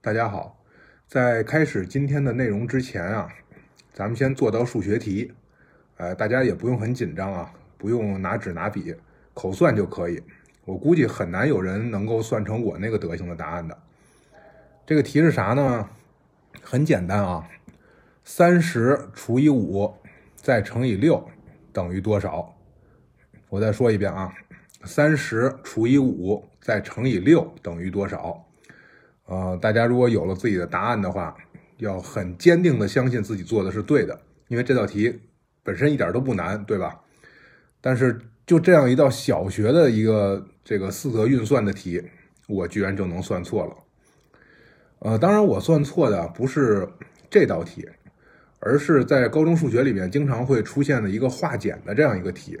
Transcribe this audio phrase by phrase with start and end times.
[0.00, 0.56] 大家好，
[1.08, 3.28] 在开始今天的内容之前啊，
[3.92, 5.32] 咱们先做道数学题。
[5.96, 8.94] 呃，大家也不用很紧张啊，不用拿纸拿笔，
[9.34, 10.22] 口算就可以。
[10.64, 13.76] 我估计很难有人能够算成我那个德行的答案的。
[14.86, 15.90] 这个题是啥呢？
[16.62, 17.48] 很简单啊，
[18.22, 19.92] 三十除以五
[20.36, 21.28] 再乘以六
[21.72, 22.56] 等于多少？
[23.48, 24.32] 我再说一遍啊，
[24.84, 28.44] 三十除以五再乘以六等于多少？
[29.28, 31.36] 呃，大家如果有了自己的答案的话，
[31.76, 35.20] 要很坚定的相信自己做的是对的，因为这道题
[35.62, 36.98] 本身一点都不难，对吧？
[37.80, 42.02] 但是就这样一道小学的一个这个四则运算的题，
[42.48, 43.76] 我居然就能算错了。
[45.00, 46.88] 呃，当然我算错的不是
[47.28, 47.86] 这道题，
[48.60, 52.58] 而是在高中数学里面经常会出现的一个化简的这样一个题。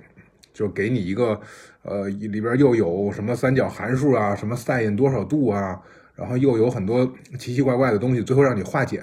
[0.52, 1.40] 就给你一个，
[1.82, 5.80] 呃，里边又有什么三角函数啊，什么 sin 多少度啊，
[6.18, 7.06] 然后又有很多
[7.38, 9.00] 奇奇怪怪的东西，最后让你化简。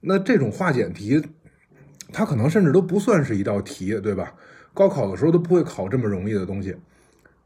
[0.00, 1.22] 那这种化简题，
[2.12, 4.34] 它可能甚至都不算是一道题，对吧？
[4.74, 6.76] 高考的时候都不会考这么容易的东西，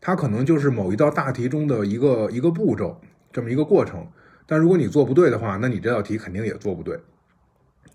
[0.01, 2.99] 它可能就是某一道大题中的一个一个步骤，
[3.31, 4.09] 这么一个过程。
[4.47, 6.99] 但如果你做不对的话，那你这道题肯定也做不对。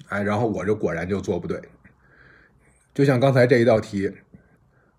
[0.10, 1.60] 哎，然后我就果然就做不对，
[2.94, 4.12] 就像刚才这一道题。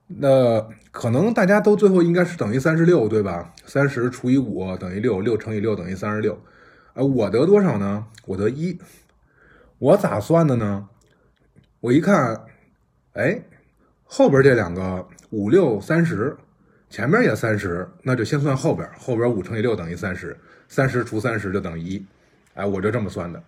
[0.07, 3.55] 那可能大家都最后应该是等于三十六，对吧？
[3.65, 6.39] 三十除以五等于六，六乘以六等于三十六。
[6.93, 8.07] 呃，我得多少呢？
[8.27, 8.79] 我得一。
[9.79, 10.89] 我咋算的呢？
[11.81, 12.45] 我一看，
[13.15, 13.43] 哎，
[14.05, 16.37] 后边这两个五六三十，
[16.89, 18.89] 前面也三十，那就先算后边。
[18.99, 20.37] 后边五乘以六等于三十，
[20.69, 22.07] 三十除三十就等于一。
[22.53, 23.43] 哎，我就这么算的。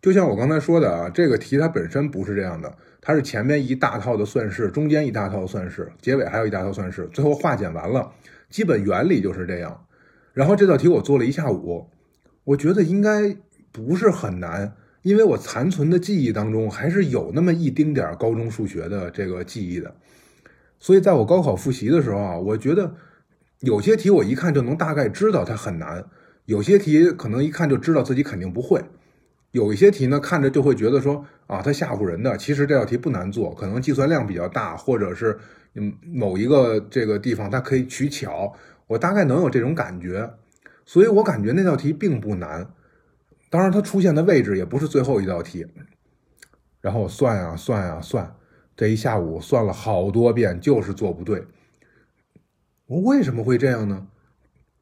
[0.00, 2.72] 就像我刚才说的啊，这个题它本身不是这样的。
[3.08, 8.12] 它是前面一大套的算式，中间一大套算式，结尾还有一大套算式，最后化简完了，
[8.50, 9.82] 基本原理就是这样。
[10.34, 11.88] 然后这道题我做了一下午，
[12.44, 13.34] 我觉得应该
[13.72, 19.94] 不是很难，因为我残存的记忆当中还是有那么一丁点儿高中数学的这个记忆的。
[20.78, 22.94] 所以在我高考复习的时候啊，我觉得
[23.60, 26.04] 有些题我一看就能大概知道它很难，
[26.44, 28.84] 有些题可能一看就知道自己肯定不会。
[29.52, 32.36] 有一些题呢，看着就会觉得说啊，它吓唬人的。
[32.36, 35.38] 其实这道题不难做，可能计算量比较大，或者是
[35.74, 38.52] 嗯某一个这个地方它可以取巧，
[38.86, 40.30] 我大概能有这种感觉。
[40.84, 42.70] 所以我感觉那道题并不难。
[43.50, 45.66] 当然，它出现的位置也不是最后一道题。
[46.80, 48.34] 然后我算呀算呀算，
[48.76, 51.44] 这一下午算了好多遍，就是做不对。
[52.86, 54.06] 我为什么会这样呢？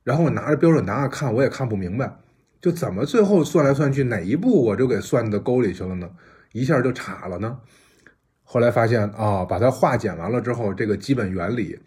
[0.02, 2.18] 然后我拿着标准答案看，我也看不明白。
[2.66, 6.10] 就怎么最后算来算去哪一步我就给算到沟里去了呢？
[6.50, 7.56] 一下就岔了呢？
[8.42, 11.78] 后来发现啊，把它化简完了之后，这个基本原理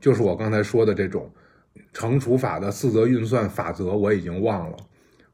[0.00, 1.30] 就是我刚才说的这种
[1.92, 4.76] 乘除法的四则运算法则，我已经忘了。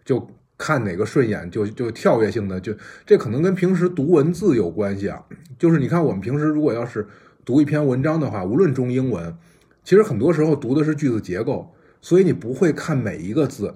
[0.04, 0.28] 就
[0.58, 5.24] 看哪个顺眼就就跳跃性的就这可能跟平时读文字有关系啊。
[5.58, 7.08] 就是你看我们平时如果要是
[7.42, 9.34] 读一篇文章的话，无论中英文，
[9.82, 13.72] 其实很多时候读的是句子结构，所以你不会看每一个字。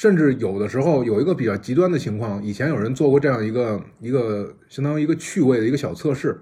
[0.00, 6.40] 甚至有的时候有一个比较极端的情况，以前有人做过这样一个一个相当于一个趣味的一个小测试，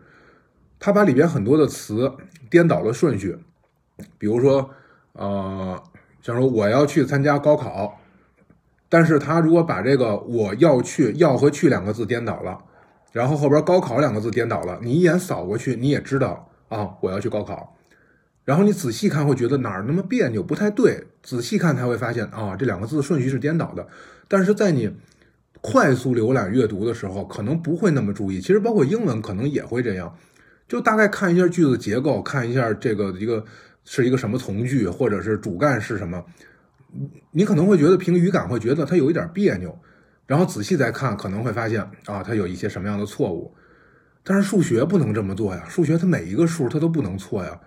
[0.78, 2.12] 他把里边很多的词
[2.48, 3.36] 颠倒了顺序，
[4.16, 4.70] 比如说，
[5.14, 5.82] 呃，
[6.22, 7.98] 像说我要去参加高考，
[8.88, 12.62] 但是他如果把这个我要去要和去两个字颠倒了，
[13.10, 17.76] 然后后边高考两个字颠倒了，你一眼扫过去你也知道啊，我要去高考。
[18.48, 21.04] 然后你仔细看，会觉得哪儿那么别扭，不太对。
[21.22, 23.86] 仔细看才会发现啊，这两个字顺序是颠倒的。
[24.26, 24.90] 但是在你
[25.60, 28.40] 快速浏览阅读的时候，可能不会那么注意。
[28.40, 30.16] 其实包括英文可能也会这样，
[30.66, 33.44] 就大概看一下句子结构，看一下这个一个
[33.84, 36.24] 是一个什么从句，或者是主干是什么。
[37.32, 39.78] 你可能会觉得凭语感会觉得它有一点别扭，
[40.26, 43.54] 然后仔细再看可能会发现啊，它有一些什么样的错误。
[44.24, 47.60] 但是数学不能这么做呀，数学它每一个数它都不能错呀。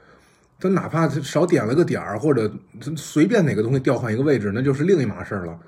[0.61, 2.49] 他哪怕少点了个点儿，或者
[2.95, 5.59] 随便哪个东西调换一个位置，那就是另一码事儿了。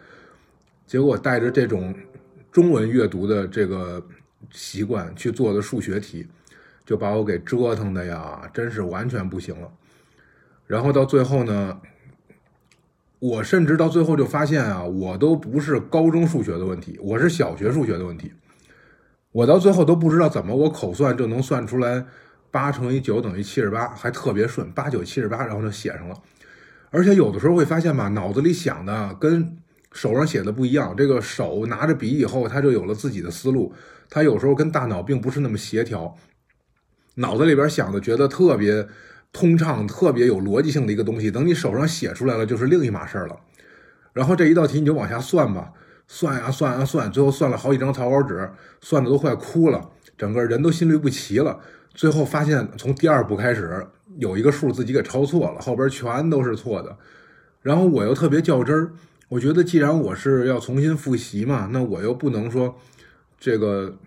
[0.85, 1.93] 结果带着这种
[2.51, 4.05] 中文阅读的这个
[4.51, 6.27] 习惯去做的数学题，
[6.85, 9.67] 就把我给折腾的呀，真是完全不行了。
[10.67, 11.81] 然后到最后呢，
[13.17, 18.31] 我甚至到最后就发现啊，我都不是高中数学的问题，我是小学数学的问题。
[19.31, 22.05] 我到最后都不知道怎么我口算就能算出来。
[22.53, 26.15] 八乘以九等于七十八，还特别顺，八九七十八，然后就写上了。
[26.91, 29.57] 而且有的时候会发现吧，脑子里想的跟
[29.91, 30.93] 手上写的不一样。
[30.95, 33.73] 这个手拿着笔以后，他就有了自己的思路。
[34.07, 36.15] 他有时候跟大脑并不是那么协调，
[37.15, 38.87] 脑子里边想的觉得特别
[39.31, 43.35] 通畅、特别有逻辑性的一个东西，等你手上写出来了，就是另一码事儿了。
[44.13, 45.73] 然后这一道题你就往下算吧，
[46.07, 48.47] 算呀算呀算，最后算了好几张草稿纸，
[48.79, 51.59] 算的都快哭了，整个人都心律不齐了。
[51.93, 53.85] 最后发现从第二步开始
[54.17, 56.97] 有一个数自己给抄错了，后边全都是错的。
[57.61, 58.91] 然后我又特别较真儿，
[59.29, 62.75] 我觉得既然我是要重新复习嘛，那我又不能说
[63.39, 63.97] 这个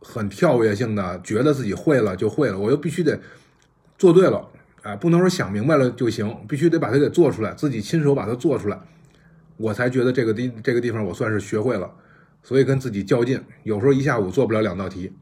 [0.00, 3.18] 很跳跃性的觉得自己会了就会了，我又必须得
[3.98, 4.48] 做对了，
[4.82, 8.78] 哎，不能说想明白了就行，必须得把它给做出来，自己亲手把它做出来。
[9.56, 11.90] 我才觉得这个地这个地方我算是学会了，
[12.42, 15.12] 所以跟自己较劲，有时候一下午做不了两道题，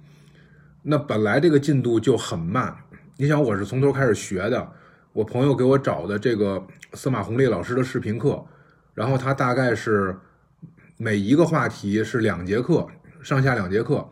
[0.86, 2.76] 那本来这个进度就很慢。
[3.16, 4.70] 你想我是从头开始学的，
[5.14, 8.44] 我朋友给我找的这个司马红丽老师的视频课，
[8.92, 10.14] 然后他大概是
[10.98, 12.86] 每一个话题是两节课，
[13.22, 14.06] 上下两节课，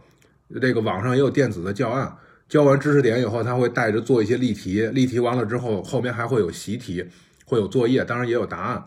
[0.62, 2.16] 这个网上也有电子的教案，
[2.48, 7.04] 教完知识点以后，他会带着做一些例题，例题完了之后，后面还会有习题，
[7.44, 8.82] 会有作业，当然也有答案。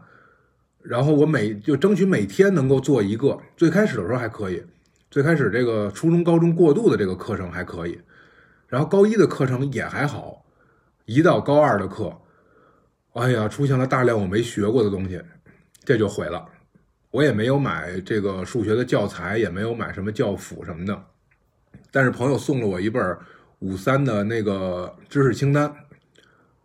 [0.81, 4.63] 然后我每就争取每天能够做一个，最开始的时候还可以，
[5.15, 7.97] 最开始这个初中、高中过渡的这个课程还可以，
[8.67, 10.43] 然后高一的课程也还好，
[11.05, 12.13] 一到高二的课，
[13.13, 15.21] 哎呀，出现了大量我没学过的东西，
[15.85, 16.45] 这就毁了。
[17.11, 21.03] 我也没有买这个数学的教材，也没有买什么教辅什么的，
[21.91, 23.17] 但是朋友送了我一本
[23.59, 25.73] 五三的那个知识清单，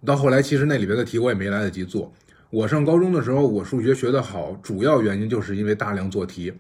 [0.05, 2.13] 到后来其实那里边的题我也没来得及做。
[2.51, 6.53] 我上高中的时候，我数学学得好，主要原因就是因为大量做题，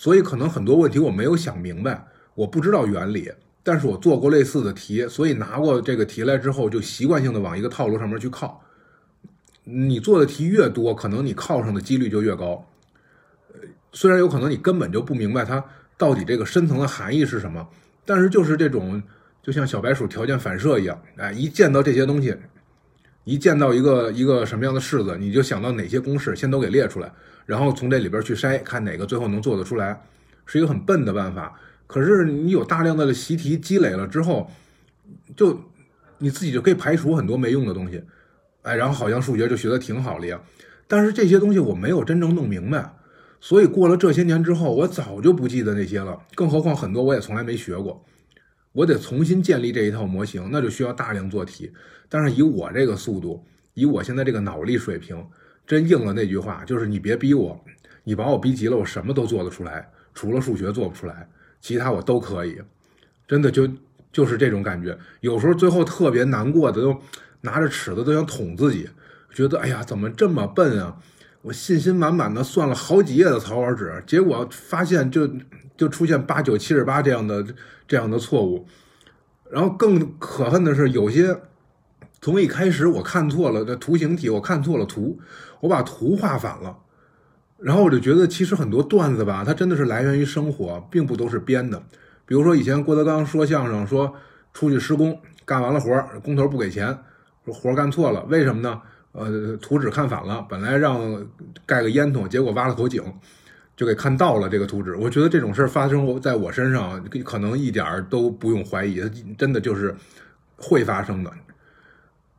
[0.00, 3.30] 所以可能很多问题我没有想明白，我不知道原理，
[3.62, 8.64] 但是我做过类似的题，所以拿过这个题来之后，就习惯性的往一个套路上面去靠。
[9.64, 12.66] 你做的题越多，可能你靠上的几率就越高。
[13.92, 15.62] 虽然有可能你根本就不明白它
[15.98, 17.68] 到底这个深层的含义是什么，
[18.06, 19.02] 但是就是这种，
[19.42, 22.34] 就像小白鼠条件反射一样，哎，一见到这些东西。
[23.24, 27.12] 一见到一个一个什么样的式子，你就想到哪些公式，先都给列出来，
[27.46, 30.00] 然后从这里边去筛，看哪个最后能做得出来，
[30.46, 31.58] 是一个很笨的办法。
[31.86, 34.50] 可是你有大量的习题积累了之后，
[35.36, 35.60] 就
[36.18, 38.04] 你自己就可以排除很多没用的东西，
[38.62, 40.40] 哎，然后好像数学就学得挺好了呀。
[40.86, 42.94] 但是这些东西我没有真正弄明白，
[43.40, 46.20] 所以过了这些年之后，我早就不记得那些了。
[46.34, 48.04] 更何况很多我也从来没学过。
[48.72, 51.72] 我得重新建立这一套模型，那就需要大量做题。
[52.08, 53.44] 但是以我这个速度，
[53.74, 55.26] 以我现在这个脑力水平，
[55.70, 57.64] 真应了那句话，就是你别逼我，
[58.02, 61.28] 你把我逼急了，我什么都做得出来，除了数学做不出来，
[61.60, 62.60] 其他我都可以。
[63.28, 63.68] 真的就
[64.10, 64.98] 就是这种感觉。
[65.20, 67.00] 有时候最后特别难过的，都
[67.42, 68.90] 拿着尺子都想捅自己，
[69.32, 70.98] 觉得哎呀，怎么这么笨啊！
[71.42, 75.30] 我信心满满的算了好几页的草稿纸，结果发现就
[75.76, 77.46] 就出现八九七十八这样的。
[77.86, 78.68] 这样的错误，
[79.50, 81.36] 然后更可恨的是，有些
[82.20, 85.18] 从一开始我看错了的图形题，我看错了图，
[85.60, 86.76] 我把图画反了，
[87.58, 91.82] 然后我就觉得其实很多段子吧，它真的是来源于生活，并不都是编的。
[92.26, 94.14] 比如说以前郭德纲说相声，说
[94.52, 96.96] 出去施工，干完了活儿，工头不给钱，
[97.44, 98.80] 说活儿干错了，为什么呢？
[99.12, 101.26] 呃，图纸看反了，本来让
[101.66, 103.02] 盖个烟囱，结果挖了口井。
[103.76, 109.00] 就给看到了这个图纸，我觉得这种事儿发生在我身上，可能一点儿都不用怀疑，
[109.38, 109.96] 真的就是
[110.58, 111.32] 会发生的。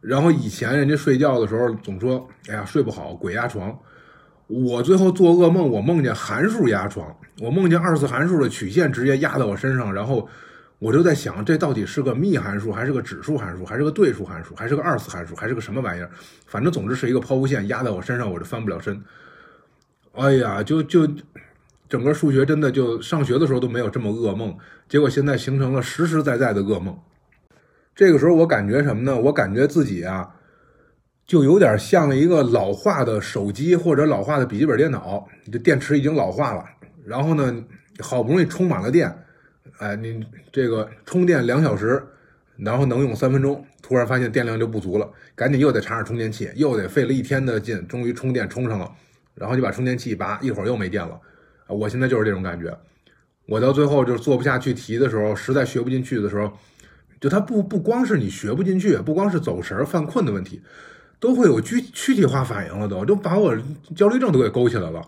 [0.02, 3.78] 然后以前人家睡觉的时候总说：“哎呀，睡不好，鬼压床。”
[4.48, 10.28] 我最后做噩梦，我梦见函数压床，我梦见二次函数的曲线直接压在我身上，然后
[10.78, 16.10] 我就在想，这到底是个幂函数，还是个指数函数，还是个对数函数，还是个二次函数，还是个什么玩意儿？
[16.48, 19.02] 反正总之是一个抛物线压在我身上，我就翻不了身。
[20.14, 21.08] 哎呀，就就
[21.88, 24.54] 整个数学真的就上学的时候都没有这么噩梦，
[24.90, 26.98] 结果现在形成了实实在在的噩梦。
[27.96, 29.20] 这个时候我感觉什么呢？
[29.20, 30.30] 我感觉自己啊，
[31.26, 36.64] 就有点像一个老化的手机或者老化的笔记本电脑，这电池已经老化了。
[37.06, 37.64] 然后呢，
[38.00, 39.14] 好不容易充满了电，
[39.80, 42.02] 哎，你这个充电两小时，
[42.58, 48.92] 然后能用三分钟，突然发现电量就不足了，赶紧又得插上充电器，又得费了一天的劲，终于充电充上了。
[49.34, 51.20] 然后就把充电器一拔，一会儿又没电了，
[51.68, 52.78] 我现在就是这种感觉。
[53.48, 56.52] 我到最后就是做不下去题的时候，实在学不进去的时候，
[57.22, 60.62] 就它不不光是你学不进去，不光是走神犯困的问题，
[61.20, 63.56] 都会有躯躯体化反应了，都就把我
[63.96, 65.02] 焦虑症都给勾起来了，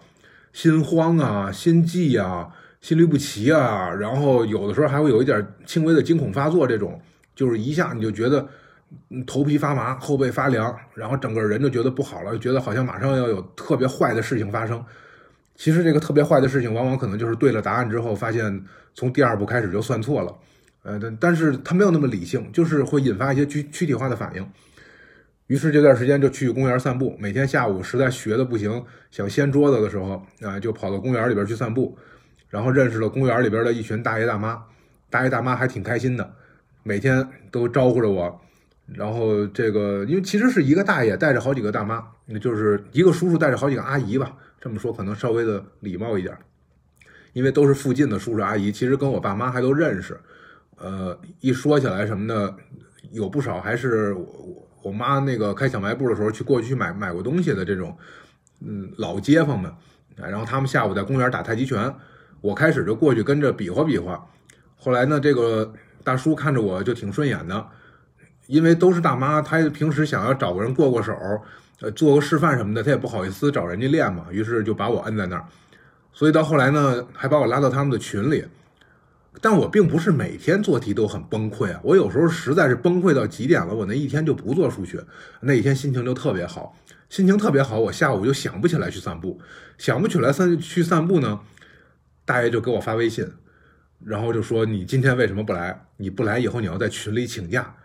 [0.54, 2.48] 心慌啊，心悸啊，
[2.80, 7.02] 心律不齐啊，然后有的时候还会有一点轻微的惊恐发作，这种
[7.36, 8.48] 就是一下你就觉得。
[9.26, 14.86] 头皮发麻，后背发凉，然后整个人就觉得不好了，就觉得好像马上要有特别坏的事情发生。
[15.56, 20.32] 其实这个特别坏的事情，往往可能就是对了答案之后，发现从第二步开始就算错了。
[20.84, 24.48] 呃，但但是他没有那么理性，就是会引发一些躯躯体化的反应。
[25.48, 31.98] 于是这段时间就去公园散步，每天下午实在学的不行，想掀桌子的时候，啊，就跑到公园里边去散步，
[32.50, 34.64] 然后认识了公园里边的一群大爷大妈，
[35.10, 36.34] 大爷大妈还挺开心的，
[36.82, 38.42] 每天都招呼着我。
[38.88, 42.04] 然后这个，因为其实是一个大爷带着好几个大妈，
[42.42, 44.36] 就是一个叔叔带着好几个阿姨吧。
[44.60, 46.38] 这么说可能稍微的礼貌一点，
[47.34, 50.18] 因为都是附近的叔叔阿姨，其实跟我爸妈还都认识。
[50.84, 52.54] 呃，一说起来什么的，
[53.12, 57.98] 有不少还是我我妈那个开小卖部的时候去过去买买过东西的这种，
[58.60, 59.72] 嗯，老街坊们。
[60.18, 61.92] 然后他们下午在公园打太极拳，
[62.42, 64.28] 我开始就过去跟着比划比划。
[64.76, 65.74] 后来呢，这个
[66.04, 67.66] 大叔看着我就挺顺眼的。
[68.48, 71.18] 因为都是大妈，她平时想要找个人过过手，
[71.80, 75.46] 呃，做个示范什么的，她也不好意思找人家练嘛，于是就把我摁在那儿。
[76.12, 78.44] 所以到后来呢，还把我拉到他们的群里。
[79.42, 85.04] 但我并不是每天做题都很崩溃啊，我有时候实在是崩溃到极点了，我那一天就不做数学，
[85.42, 86.76] 那一天心情就特别好，
[87.10, 89.40] 心情特别好，我下午就想不起来去散步，
[89.78, 91.40] 想不起来散去散步呢，
[92.24, 93.28] 大爷就给我发微信，
[94.06, 95.88] 然后就说你今天为什么不来？
[95.98, 97.76] 你不来以后你要在群里请假。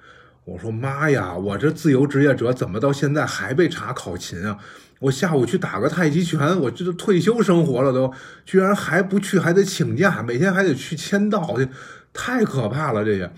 [0.45, 4.59] 我说妈呀，我这自由职业者怎么到现在还被查考勤啊？
[5.01, 8.13] 我下午去打个太极拳，我这都退休生活了都，
[8.45, 11.69] 居然还不去，还得请假，每天还得去签到去，
[12.13, 13.31] 太可怕了这也。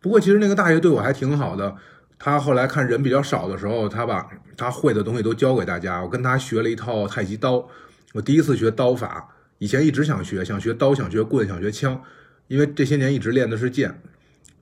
[0.00, 1.76] 不过其实那个大爷对我还挺好的，
[2.18, 6.02] 他后来看人比较少的时候，他把他会的东西都教给大家。
[6.02, 7.68] 我跟他学了一套太极刀，
[8.12, 12.02] 我第一次学刀法，以前一直想学，想学刀，想学棍，想学枪，
[12.48, 14.00] 因为这些年一直练的是剑。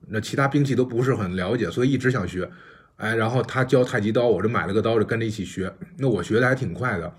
[0.09, 2.49] 那其他兵器都不是很了解，所以一直想学，
[2.97, 5.73] 哎，然后他教太极刀，我就买了个刀，就跟着一起学。
[5.97, 7.13] 那我学的还挺快的，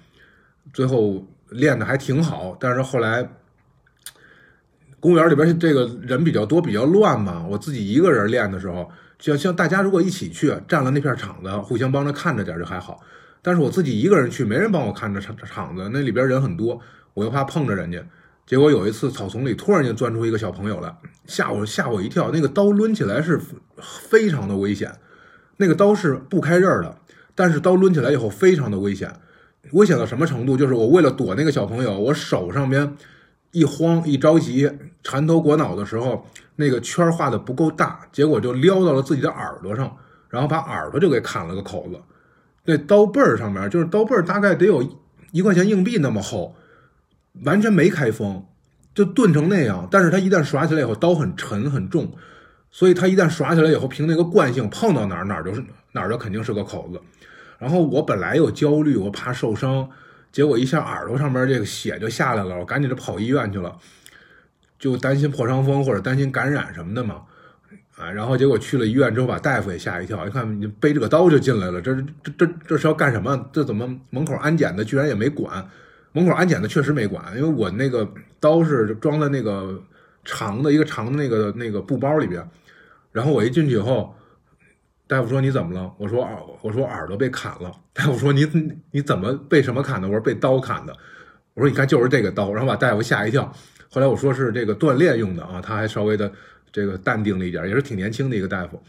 [0.72, 2.56] 最后练的还挺好。
[2.58, 3.28] 但是后来
[5.00, 13.00] 公园里边这个人比较多，比较乱嘛，我自己一个人练的时候，像像大家如果一起去占了那片场子，互相帮着看着点就还好。
[13.42, 16.80] 但是我自己一个人去，没人帮我看着场场子，那里边人很多，
[17.12, 18.02] 我又怕碰着人家。
[18.46, 20.94] 结果有一次，草丛里突然间钻出一个小朋友来，
[21.26, 22.30] 吓我吓我一跳。
[22.30, 23.38] 那个刀抡起来是
[23.80, 24.90] 非常的危险，
[25.56, 26.96] 那个刀是不开刃的，
[27.34, 29.12] 但是刀抡起来以后非常的危险。
[29.72, 30.56] 危险到什么程度？
[30.56, 32.96] 就是我为了躲那个小朋友，我手上边
[33.52, 34.70] 一慌一着急，
[35.02, 39.96] 缠头裹脑的时候，那个圈画的不够大，结果就撩到了自己的耳朵上，
[40.28, 42.00] 然后把耳朵就给砍了个口子。
[42.64, 44.82] 那刀背儿上面，就是刀背儿大概得有
[45.32, 46.54] 一块钱硬币那么厚。
[47.44, 48.46] 完全没开封，
[48.94, 49.88] 就钝成那样。
[49.90, 52.12] 但是它一旦耍起来以后，刀很沉很重，
[52.74, 55.62] 所以它一旦耍起来以后，凭那个惯性，碰到哪儿哪儿就是
[55.92, 57.00] 哪儿就肯定是个口子。
[57.56, 59.88] 然后我本来有焦虑，我怕受伤，
[60.32, 63.72] 结果一下耳朵上面这个血就下来了，我赶紧就跑医院去了，
[64.76, 67.22] 就担心破伤风或者担心感染什么的嘛。
[67.96, 73.48] 啊，然后结果去了医院之后，把大夫也吓一跳，一看你背着个刀就进来了，这这这这是要干什么？
[73.52, 75.64] 这怎么门口安检的居然也没管？
[76.10, 79.80] 门口安检的确实没管，因为我那个刀是装在那个
[80.24, 82.44] 长的一个长的那个那个布包里边，
[83.14, 84.12] 然后我一进去以后，
[85.06, 85.94] 大夫说你怎么了？
[85.98, 87.70] 我说耳我说耳朵被砍了。
[87.92, 88.44] 大夫说你
[88.90, 90.08] 你怎么被什么砍的？
[90.08, 90.92] 我说被刀砍的。
[91.54, 93.52] 我说你看就是这个刀，然后把大夫吓一跳。
[93.88, 96.32] 后来我说是这个锻炼用的啊，他还稍微的
[96.72, 98.82] 这个淡定了一点，也是挺年轻的一个大夫。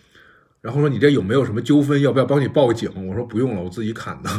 [0.60, 2.02] 然后说你这有没有什么纠纷？
[2.02, 2.90] 要不要帮你报警？
[3.08, 4.30] 我说不用了，我自己砍的。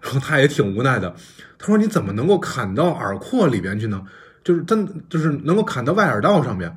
[0.00, 1.14] 然后他也挺无奈的，
[1.58, 4.02] 他说你怎么能够砍到耳廓里边去呢？
[4.42, 6.74] 就是真就是能够砍到外耳道上面，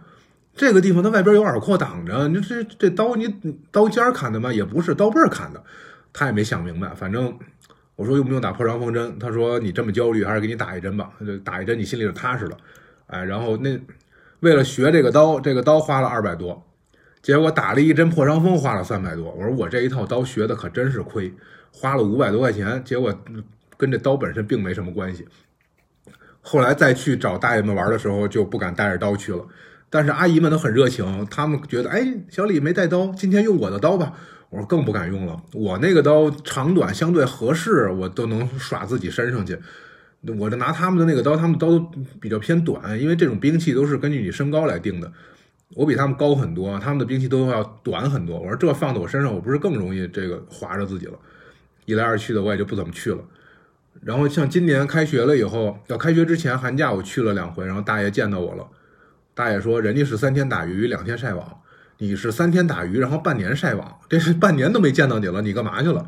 [0.57, 3.33] 这个地方它外边有耳廓挡着，你这这刀你
[3.71, 4.51] 刀尖砍的吗？
[4.51, 5.63] 也不是刀背砍的。
[6.11, 7.37] 他也没想明白，反正
[7.95, 9.19] 我说用不用打破伤风针？
[9.19, 11.11] 他说你这么焦虑，还是给你打一针吧。
[11.25, 12.57] 就打一针你心里就踏实了。
[13.05, 13.79] 哎，然后那
[14.39, 16.65] 为了学这个刀，这个刀花了二百多。
[17.21, 19.29] 结果打了一针破伤风，花了三百多。
[19.31, 21.31] 我说我这一套刀学的可真是亏，
[21.71, 23.13] 花了五百多块钱，结果
[23.77, 25.27] 跟这刀本身并没什么关系。
[26.41, 29.45] 后来再去找大爷们玩的时候，就不敢带着刀去了。
[29.89, 34.13] 但是阿姨们都很热情，他们觉得，哎，小李没带刀，今天用我的刀吧。
[34.50, 39.60] 我说更不敢用了，我那个刀长短相对合适，我都能耍自己身上去。
[40.39, 41.79] 我就拿他们的那个刀，他们刀都
[42.20, 45.12] 比较偏短，因为这种兵器都是根据你身高来定的。
[45.75, 48.39] 我比他们高很多，他们的兵器都要短很多。
[48.39, 51.20] 我说这放在我身上，我不是更容易这个划着自己了？
[51.86, 53.20] 一来二去的，我也就不怎么去了。
[54.01, 58.65] 然后像今年开学了以后，要开学之前寒假我去了两回，然后大爷见到我了。
[59.38, 61.62] 大爷说：“人家是三天打鱼两天晒网，
[62.00, 66.08] 你是三天打鱼然后半年晒网，这是半年都没见到你了，你干嘛去了？”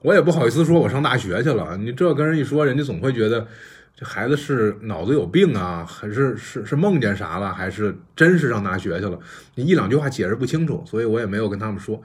[0.00, 1.76] 我也不好意思说，我上大学去了。
[1.76, 3.46] 你这跟人一说，人家总会觉得。
[3.98, 9.18] 这孩子是脑子有病啊，还是是是梦见啥了，还是真是上大学去了？
[9.54, 12.02] 你一两句话解释不清楚，所以我也没有跟他们说。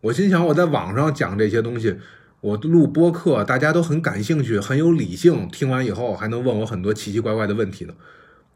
[0.00, 1.96] 我心想，我在网上讲这些东西，
[2.40, 7.92] 我录播客，大家都很感兴趣，很有理性，听完以后还能问我很多奇奇怪怪的问题呢。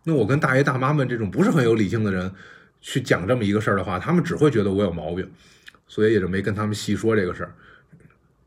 [0.04, 2.30] 那我跟大爷大妈们这种不是很有理性的人
[2.80, 5.30] 去讲这么一个事儿的话，他们只会觉得我有毛病，
[5.87, 7.54] 所以也就没跟他们细说这个事儿。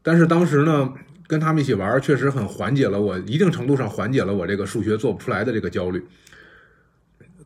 [0.01, 0.93] 但是当时呢，
[1.27, 6.05] 跟他们一起玩，确实很缓解了我一定程度上缓解了我这个数学做不出来的这个焦虑。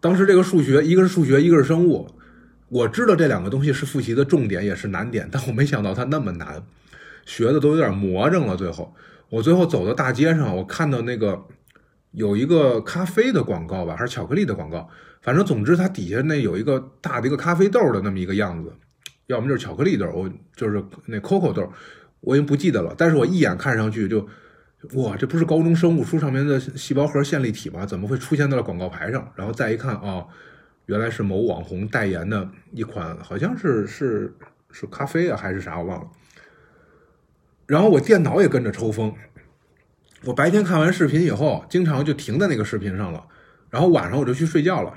[0.01, 2.09] 当时这个数学，一个是数学，一个是生物。
[2.69, 6.63] 我知道这两个东西是复习的重点，也是难点，但我没想到它那么难，
[7.25, 8.55] 学的都有点魔怔了。
[8.55, 8.93] 最后，
[9.29, 11.43] 我最后走到大街上，我看到那个
[12.11, 14.89] 有一个咖啡的广告吧，还是巧克力的广告，
[15.21, 18.73] 反正总之它底下那有一个大的一个咖啡豆的那么一个样子，
[19.27, 21.71] 要么就是巧克力豆，我就是那 COCO 豆，
[22.21, 22.95] 我已经不记得了。
[22.97, 24.27] 但是我一眼看上去就，
[24.93, 27.85] 哇，这不是高中生物书上面的细胞核线粒体吗？
[27.85, 29.31] 怎么会出现在了广告牌上？
[29.35, 30.25] 然后再一看啊。
[30.87, 34.35] 原来是某网红代言的一款，好像是是
[34.71, 36.07] 是咖啡啊还是啥，我忘了。
[37.67, 39.13] 然后我电脑也跟着抽风。
[40.25, 43.23] 我白天看完视频以后，经常就停在那个视频上了，
[43.69, 44.93] 然后晚上我就去睡觉了。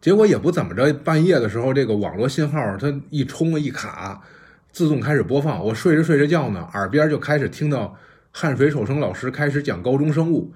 [0.00, 4.22] 结果也不怎么着，半夜的时候这个网络信号它一冲一卡，
[4.70, 5.64] 自动开始播放。
[5.64, 7.96] 我睡着睡着觉呢，耳边就开始听到
[8.30, 10.52] 汉水守生老师开始讲高中生物。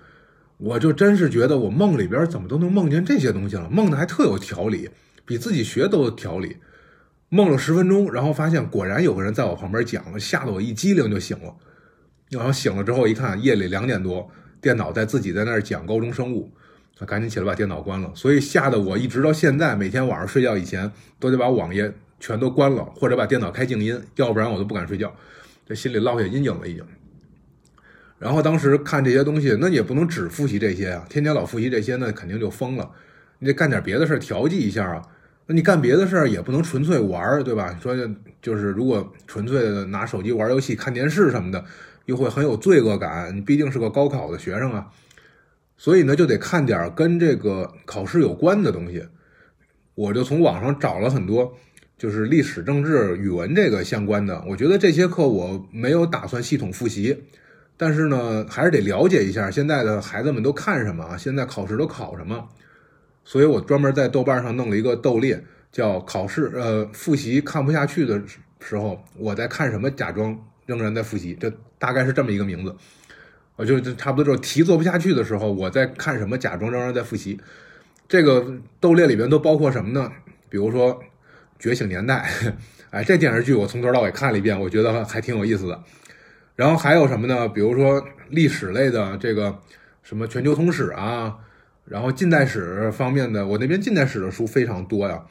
[0.58, 4.90] 我就真是觉得我梦里边怎么都能梦见这些东西了，梦的还特有条理，
[5.24, 6.58] 比自己学都有条理。
[7.30, 11.52] 梦了十分钟，然后发现果然有个人在我旁边讲了，吓得我一激灵就醒了。
[12.32, 14.28] 然后醒了之后一看，夜里两点多，
[14.60, 16.50] 电脑在自己在那儿讲高中生物，
[17.06, 18.10] 赶紧起来把电脑关了。
[18.14, 25.14] 所以吓得我一直到现在，每天晚上睡觉以前都得把网页全都关了，或者把电脑开静音，要不然我都不敢睡觉，
[25.66, 26.82] 这心里落下阴影了已经。
[28.18, 32.90] 然后当时看这些东西，那也不能只复习这些啊，天天老复习这些，那肯定就疯了。
[33.40, 35.02] 你得干点别的事儿调剂一下啊。
[35.46, 37.76] 那你干别的事儿也不能纯粹玩儿，对吧？
[37.82, 37.94] 说
[38.40, 41.64] 就是如果纯粹的拿手机玩游戏、看电视什么的，
[42.06, 43.36] 又会很有罪恶感。
[43.36, 44.88] 你毕竟是个高考的学生啊，
[45.76, 49.06] 所以呢就得看点跟这个考试有关的东西。
[49.94, 51.54] 我就从网上找了很多，
[51.98, 54.42] 就是历史、政治、语文这个相关的。
[54.48, 57.24] 我觉得这些课我没有打算系统复习。
[57.76, 61.16] 但是呢，还是得了解一下现在的孩子们都看什么啊？
[61.16, 62.48] 现在考试都考什么？
[63.24, 68.22] 所以我专门在豆瓣上弄了一个豆列，叫“考试呃复习看不下去的
[68.60, 72.72] 时候我在看什么，假装仍然在复习”，这大概是这么一个名字。
[73.56, 77.40] 我就差不多就是题做不下去的时候我在看什么，假装仍然在复习。
[78.08, 80.12] 这个豆列里边都包括什么呢？
[80.48, 80.94] 比如说
[81.58, 82.24] 《觉醒年代》，
[82.90, 85.82] 哎，这电视剧我从头到尾看了一遍，我觉得还挺有意思的。
[86.54, 87.48] 然后还有什么呢？
[87.48, 89.58] 比如说历史类的这个
[90.02, 91.36] 什么全球通史啊，
[91.84, 95.22] 然后近代史方面的，我那边近代史的书非常多呀，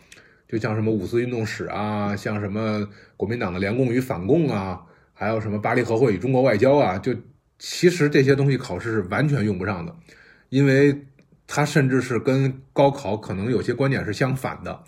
[0.48, 2.88] 就像什么五四运动史啊，像什么
[3.18, 4.82] 国民党的联共与反共啊，
[5.22, 7.14] 还有什么巴黎和会与中国外交啊，就
[7.60, 9.96] 其实这些东西考试是完全用不上的，
[10.50, 11.06] 因为
[11.46, 14.84] 它甚至是跟高考可能有些观点是相反的，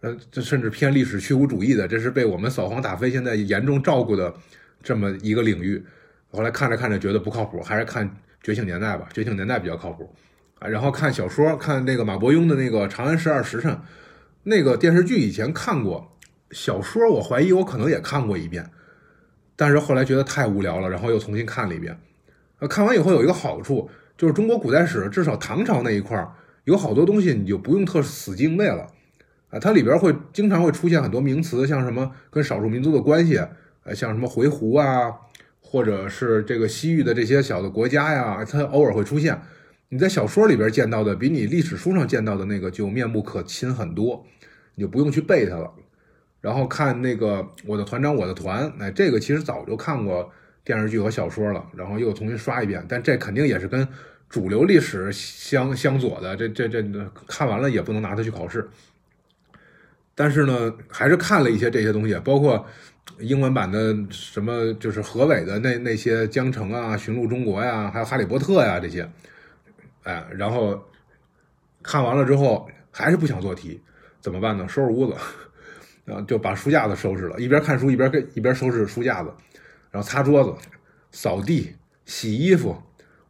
[0.00, 4.32] 呃，这甚至偏历史虚无主义的，这是被我们扫黄打非现在严重照顾的。
[4.82, 5.84] 这么一个领域，
[6.30, 8.08] 后来看着看着觉得不靠谱，还是看
[8.42, 10.10] 《觉醒年代》吧，《觉醒年代》比较靠谱
[10.58, 10.66] 啊。
[10.66, 13.70] 然后看小说，看那个马伯庸的那个《长安十二时辰》，
[14.44, 16.16] 那个电视剧以前看过，
[16.50, 18.70] 小说我怀疑我可能也看过一遍，
[19.60, 21.94] 但是后来觉得太无聊了，然后又重新看了一遍。
[22.60, 26.32] 呃，看完以后有一个好处，就是中国古代史至少唐朝那一块儿
[26.64, 28.86] 有好多东西你就不用特死记硬背了
[29.50, 33.38] 啊，它里边会经常会出现很多名词，像什么跟少数民族的关系。
[33.84, 35.12] 呃，像什么回鹘啊，
[35.60, 39.38] 或者是这个西域的这些小的国家呀，它偶尔会出现。
[39.90, 44.24] 你在小说里边见到的，比你历史书上见到的那个就面目可亲很多，
[44.74, 45.70] 你就不用去背它了。
[46.40, 50.30] 然后看那个《我的团长我的团》，哎，这个其实早就看过
[50.64, 52.84] 电视剧和小说了，然后又重新刷一遍。
[52.88, 53.86] 但这肯定也是跟
[54.28, 56.82] 主流历史相相左的，这这这
[57.26, 58.68] 看完了也不能拿它去考试。
[60.14, 62.66] 但是呢，还是看了一些这些东西，包括。
[63.18, 69.06] 英文版的什么就是何伟的那那些江城啊、寻路中国呀，还有哈利波特呀这些，
[70.04, 70.80] 哎，然后
[71.82, 73.82] 看完了之后还是不想做题，
[74.20, 74.66] 怎么办呢？
[74.68, 75.14] 收拾屋子，
[76.10, 79.30] 然后就把书架子收拾了，一边看书一边跟一边收拾书架子，
[79.92, 80.52] 然后擦桌子、
[81.12, 81.72] 扫地、
[82.04, 82.76] 洗衣服。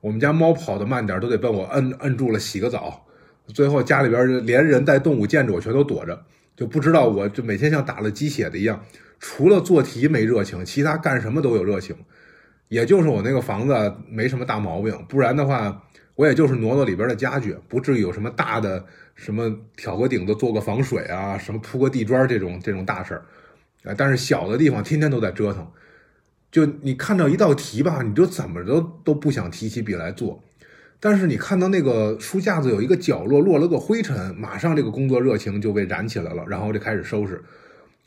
[0.00, 3.06] 我们家猫跑得慢点都得被我摁摁住了洗个澡。
[3.48, 6.24] 最后家里边连人带动物见着我全都躲着，
[6.56, 8.82] 就不知道我就每天像打了鸡血的一样。
[9.18, 11.94] 除了做题没热情，其他干什么都有热情。
[12.68, 15.82] 也就是我那个房子没什么大毛病，不然的话，
[16.20, 23.24] 我也就是挪挪里边的家具，不至于有什么大的什么挑个顶子、做个防水啊，什么铺个地砖这种这种大事儿。
[23.84, 25.66] 啊，但是小的地方天天都在折腾。
[26.52, 30.44] 就你看到一道题吧，你就怎么都都不想提起笔来做。
[31.00, 37.42] 但是你看到那个书架子有一个角落落了个灰尘，马上这个工作热情就被燃起来了，然后就开始收拾。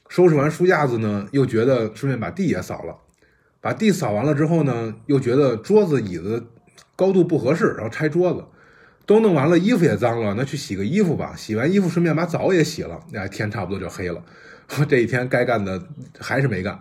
[0.08, 2.96] 收拾完书架子呢，又觉得顺便把地也扫了。
[3.60, 6.46] 把地扫完了之后呢，又觉得桌子椅子
[6.96, 8.44] 高度不合适，然后拆桌子。
[9.06, 11.34] 都弄完了，衣服也脏了，那去洗个衣服吧。
[11.36, 12.98] 洗完衣服，顺便把澡也洗了。
[13.14, 14.24] 哎，天差不多就黑了。
[14.88, 15.82] 这一天该干的
[16.18, 16.80] 还是没干。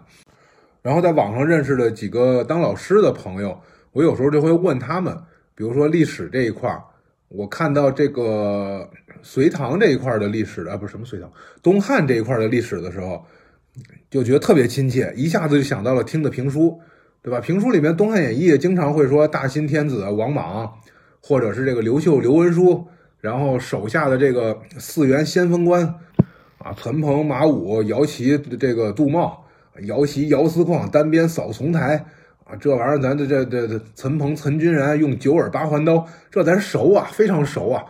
[0.83, 5.17] 然后在网上认识了几个当老师的朋友，我有时候就会问他们，
[5.57, 6.85] 比如说历史这一块儿，
[7.27, 8.89] 我看到这个
[9.23, 11.29] 隋唐这一块的历史啊，不是什么隋唐，
[11.61, 13.27] 东汉这一块的历史的时候，
[14.09, 16.81] 就觉得特别亲切，一下子就想到了听的评书，
[17.23, 17.41] 对吧？
[17.41, 20.73] 评书里面《东汉演义》经常会说大新天子王莽，
[21.21, 22.87] 或者是这个刘秀刘文书，
[23.21, 25.87] 然后手下的这个四员先锋官
[26.59, 29.39] 啊，陈鹏、马武、姚齐这个杜茂。
[29.85, 32.05] 姚齐、姚思旷单鞭扫丛台
[32.45, 37.83] 啊，这玩意儿咱这这这陈鹏、陈君然用九耳八环刀，这咱熟啊，非常熟啊。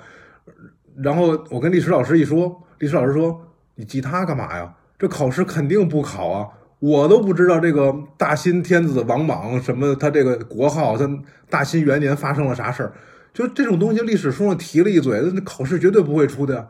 [0.96, 3.40] 然后我跟历史老师一说，历史老师说
[3.74, 4.72] ：“你记他干嘛呀？
[4.96, 6.48] 这考试肯定不考啊！
[6.82, 11.08] 我都不知道这个大新天子王莽什么，他这个国号，他
[11.48, 12.92] 大新元年发生了啥事儿？
[13.32, 16.68] 就这种东西，历史书上提了一嘴，那考试绝对不会出的。”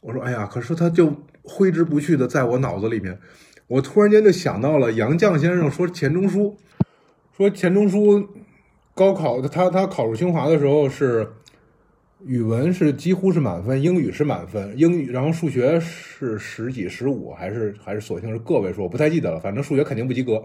[0.00, 3.18] 我说：“哎呀，可是他就挥之不去的在我脑子里面。”
[3.68, 6.56] 我突然间就想到了杨绛先生说钱钟书，
[7.36, 8.26] 说钱钟书
[8.94, 11.28] 高考他他考入清华的时候是
[12.26, 20.42] 语文是几乎是满分，英语是满分，英语然后数学是十几十五还是还是索性是个位数，我不太记得了，反正数学肯定不及格。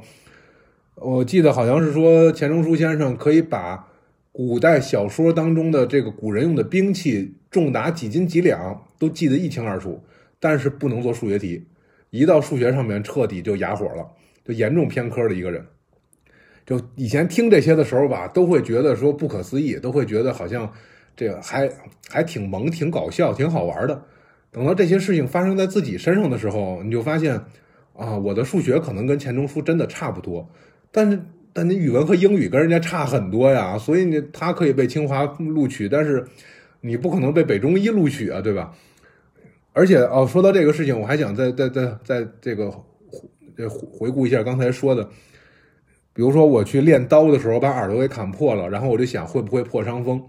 [0.96, 3.88] 我记得好像是说钱钟书先生可以把
[4.34, 10.04] 古代小说当中的这个古人用的兵器重达几斤几两都记得一清二楚，
[10.40, 11.66] 但是不能做数学题。
[12.10, 14.06] 一到数学上面，彻底就哑火了，
[14.44, 15.66] 就严重偏科的一个人。
[16.66, 20.72] 就以前听这些的时候吧，都会觉得说不可思议，都会觉得好像
[21.16, 21.70] 这个还
[22.10, 24.02] 还挺萌、挺搞笑、挺好玩的。
[24.52, 27.40] 等到这些事情发生在自己身上的时候，你就发现
[27.96, 30.50] 啊，我的数学可能跟钱钟书真的差不多，
[30.92, 31.20] 但是
[31.54, 33.78] 但你语文和英语跟人家差很多呀。
[33.78, 36.26] 所以你他可以被清华录取，但是
[36.82, 38.74] 你不可能被北中医录取啊，对吧？
[39.74, 45.04] 而且哦，说到这个事情，我还想再再再再这个回回顾一下刚才说的，
[46.12, 50.22] 比如说我去练刀的时候把耳朵给砍破了，然后我就想会不会破伤风。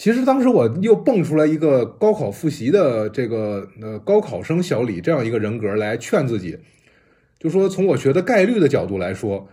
[0.00, 6.58] 其实当时我又蹦出来一个高考复习的这个呃高考生小李这样一个人格来劝自己，
[7.38, 9.46] 就说从我学的概率的角度来说，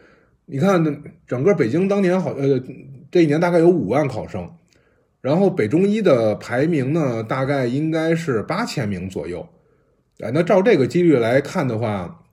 [0.46, 2.64] 你看整个北京当年好呃
[3.12, 4.50] 这一年大概有五万考生。
[5.20, 9.46] 然后北中医的排名呢，大概应该是八千名左右，
[10.22, 12.24] 哎，那照这个几率来看的话，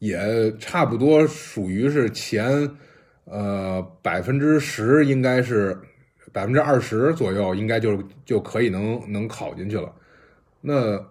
[0.00, 0.18] 也
[0.58, 2.68] 差不多属于是前，
[3.26, 5.78] 呃百分之十，应该是
[6.36, 9.90] 百分之二十左右，应该就就可以能能考进去了。
[10.60, 11.02] 那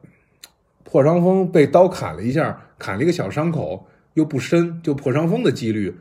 [0.84, 5.96] 破伤风被刀砍了一下，砍了一个小伤口，又不深，就破伤风的几率，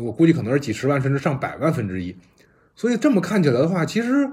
[0.00, 2.16] 我估计可能是几十万甚至上百万分之一。
[2.74, 4.30] 所以这么看起来的话，其实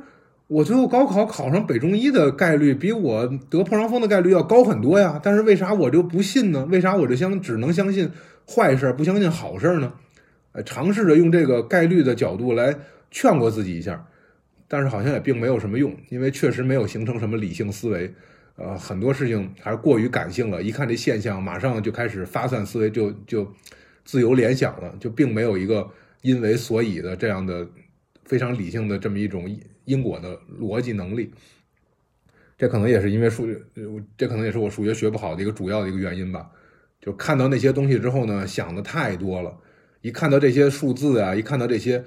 [0.48, 5.20] 我最后高考考上北中医的概率比我得破伤风的概率要高很多呀。
[5.22, 6.66] 但是为啥我就不信呢？
[6.72, 8.10] 为啥我就相只能相信
[8.48, 9.92] 坏事，不相信好事呢？
[10.54, 12.74] 呃，尝试着用这个概率的角度来
[13.18, 14.08] 劝过自己一下，
[14.68, 18.14] 但是好像也并没有什么用，因为确实没有形成什么理性思维。
[18.58, 23.52] 呃，很多事情还是过于感性了，一看这现象，马上就开始发散思维，就就
[24.06, 25.90] 自由联想了，就并没有一个
[26.22, 27.68] 因为所以的这样的。
[28.28, 29.50] 非常理性的这么一种
[29.86, 31.32] 因果的逻辑能力，
[32.58, 33.58] 这可能也是因为数学，
[34.18, 36.52] 这可能也是我数学学不好的一个主要的一个原因吧。
[37.00, 39.58] 就看到那些东西之后呢，想的太多了。
[40.02, 42.04] 一看到这些数字啊，一看到这些，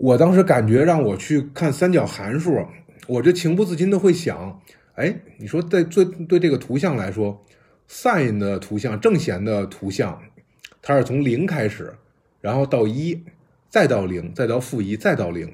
[0.00, 2.66] 我当时感觉让我去看三角函数，
[3.06, 4.58] 我这情不自禁的会想：
[4.94, 7.44] 哎，你说在最对这个图像来说
[7.86, 10.18] ，sin 的图像正弦的图像，
[10.80, 11.94] 它是从零开始，
[12.40, 13.22] 然后到一。
[13.68, 15.48] 再到零，再到负一，再到零。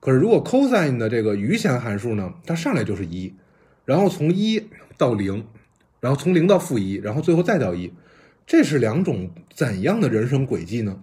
[0.00, 3.32] 可是如果 cosine 的这个余弦函数呢，它上来就是一，
[3.84, 5.46] 然后从一到零，
[6.00, 7.92] 然后从零到负一，然后最后再到一，
[8.48, 11.00] 这是两种怎样的人生轨迹呢？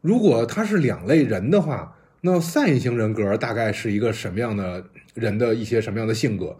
[0.00, 4.84] 如果他是两类人的话，那 sin 型人格大概是一个什么样的
[5.14, 6.56] 人的一些什么样的性格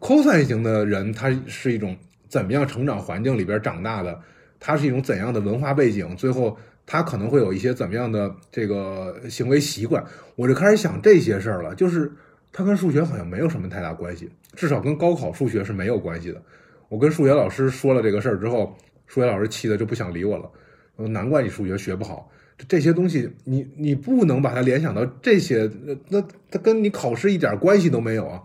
[0.00, 1.96] ？cosine 型的人他是一种
[2.28, 4.20] 怎么样成长环境里边长大的？
[4.58, 6.16] 他是一种怎样的文化背景？
[6.16, 6.56] 最后。
[6.86, 10.04] 他可能会有一些怎么样的这个行为习惯，
[10.36, 11.74] 我就开始想这些事儿了。
[11.74, 12.12] 就是
[12.52, 16.42] 他跟数学好像没有什么太大关系，至少跟高考数学是没有关系的。
[16.90, 18.76] 我跟数学老师说了这个事儿之后，
[19.06, 21.08] 数学老师气的就不想理我了。
[21.08, 22.30] 难怪你数学学不好，
[22.68, 28.42] 这些东西你你不能把它联想到这些，那那它跟你考试一点关系都没有啊。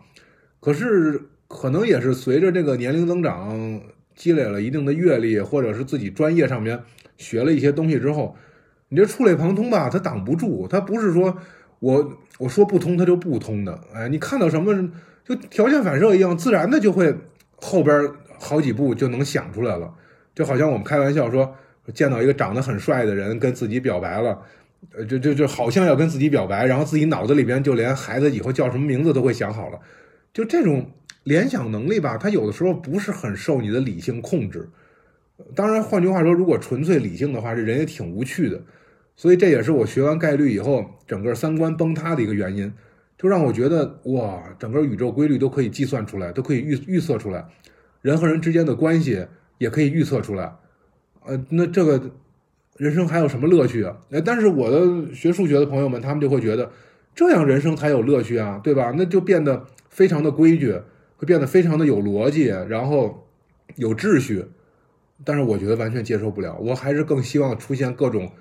[0.60, 3.82] 可是可能也是随着这个年龄增长，
[4.16, 6.80] 积累了一定的阅历，或者是自己专业上面
[7.18, 8.36] 学了一些东西之后，
[8.90, 11.38] 你这触类旁通吧，它挡不住，它不是说
[11.80, 13.80] 我我说不通它就不通的。
[13.94, 14.92] 哎，你看到什么
[15.24, 17.16] 就条件反射一样，自然的就会
[17.58, 19.94] 后边好几步就能想出来了。
[20.34, 21.56] 就好像我们开玩笑说。
[21.94, 24.42] 见到一个长得很帅的人跟自己表白了，
[24.94, 29.80] 呃，就就就好像要跟自己表白，然后自己脑子里边就连孩子以后叫什么名字都会想好了。
[30.34, 30.92] 就这种
[31.24, 34.70] 联想能力吧，它有的时候不是很受你的理性控制。
[35.56, 38.62] 当然，换句话说，如果纯粹理性的话，这人也挺无趣的。
[39.16, 42.72] 所以这也是我学完概率以后，整个三观崩塌的一个原因，
[43.18, 47.46] 就让我觉得哇，整个宇宙规律都可以计算出来，都可以预预测出来，
[48.02, 50.54] 人和人之间的关系也可以预测出来。
[51.30, 52.02] 呃，那这个
[52.78, 53.96] 人生还有什么乐趣啊？
[54.10, 56.72] 哎，但是我的学数学的朋友们，他们就会觉得
[57.14, 58.92] 这样人生才有乐趣啊，对吧？
[58.98, 60.74] 那就变得非常的规矩，
[61.18, 63.28] 会变得非常的有逻辑，然后
[63.76, 64.44] 有秩序。
[65.24, 68.32] 但是我觉得完全接受不了，我还是更希望出现各种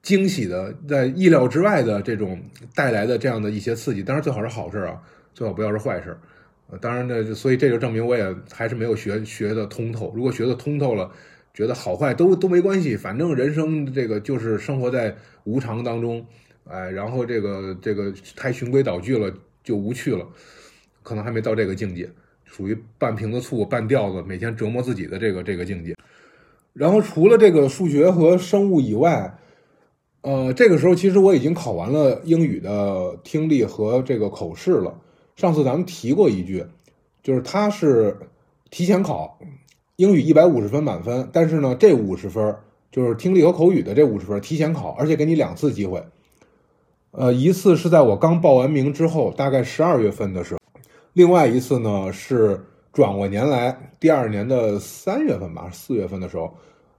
[0.00, 2.40] 惊喜的，在意料之外的这种
[2.74, 4.02] 带来的这样的一些刺激。
[4.02, 5.02] 当然最好是好事啊，
[5.34, 6.16] 最好不要是坏事。
[6.70, 10.10] 呃，当然呢，所以这就证明我也还是没有学学的通透。
[10.16, 11.10] 如果学的通透了。
[11.54, 16.24] 觉得好坏都都没关系，反正人生这个就是生活在无常当中，
[16.64, 19.30] 哎，然后这个这个太循规蹈矩了
[19.62, 20.26] 就无趣了，
[21.02, 22.08] 可能还没到这个境界，
[22.44, 25.94] 属于半瓶子醋半吊子，每天折磨自己的这个这个境界。
[26.72, 29.38] 然后除了这个数学和生物以外，
[30.22, 34.98] 呃，这个时候其实我已经考完了英语的听力和这个口试了。
[35.36, 36.64] 上次咱们提过一句，
[37.22, 38.16] 就是它是
[38.70, 39.38] 提前考。
[39.96, 42.56] 英语一百五十分满分，但是呢，这五十分
[42.90, 46.02] 就是听力和口语的这五十分提前考，而且给你两次机会。
[47.10, 50.60] 呃，一次是在我刚报完名之后，大概十二月份的时候；
[51.12, 52.58] 另外一次呢是
[52.90, 56.54] 转过年来第二年的三月份吧，四月份的时候，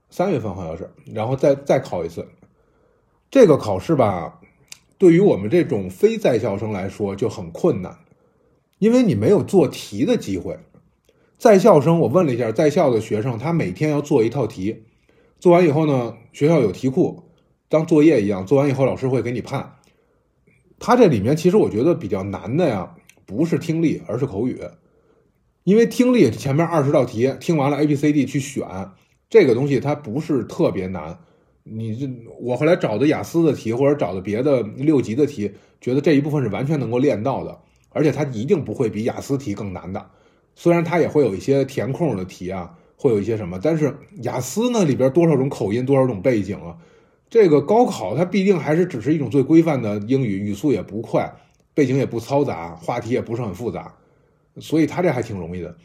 [0.08, 2.24] 三月份好像是，然后再再考一次。
[3.28, 4.40] 这个考试吧，
[4.98, 7.98] 对于我们这种非在校生来说就很困难，
[8.78, 10.56] 因为你没有做题的机会。
[11.44, 14.84] 在校生，我问了一下在校的学生，他每天要做一套题，
[15.38, 17.24] 做完以后呢，学校有题库，
[17.68, 19.74] 当作业一样，做完以后老师会给你判。
[20.78, 22.94] 他这里面其实我觉得比较难的呀，
[23.26, 24.58] 不是听力，而是口语，
[25.64, 28.66] 因为听力前面二十道题听完了 A B C D 去选
[29.28, 31.18] 这个东西，它不是特别难。
[31.62, 32.08] 你这
[32.40, 40.06] 我后来找的雅思的题或者找的别的六级的题，觉得这一部分是完全能够练到的，而且它一定不会比雅思题更难的。
[40.56, 46.76] 虽然它也会有一些填空的题啊，会有一些什么，但是雅思呢里边多少种口音，多少种背景啊？
[47.28, 51.34] 这个高考它必定还是只是一种最规范的英语，语速也不快，
[51.74, 53.92] 背景也不嘈杂，话题也不是很复杂，
[54.58, 55.76] 所以它这还挺容易的。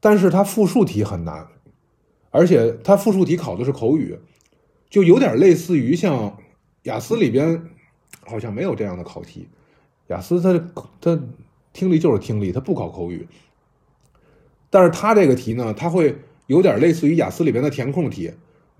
[0.00, 1.46] 但是它复数题很难，
[2.30, 4.18] 而且它复数题考的是口语，
[4.90, 6.36] 就有点类似于像
[6.82, 7.62] 雅思里边
[8.26, 9.48] 好像没有这样的考题，
[10.08, 11.18] 雅思它它
[11.72, 13.26] 听力就是听力，它不考口语。
[14.70, 16.14] 但是他这个题呢，他会
[16.46, 18.30] 有点类似于雅思里边的填空题，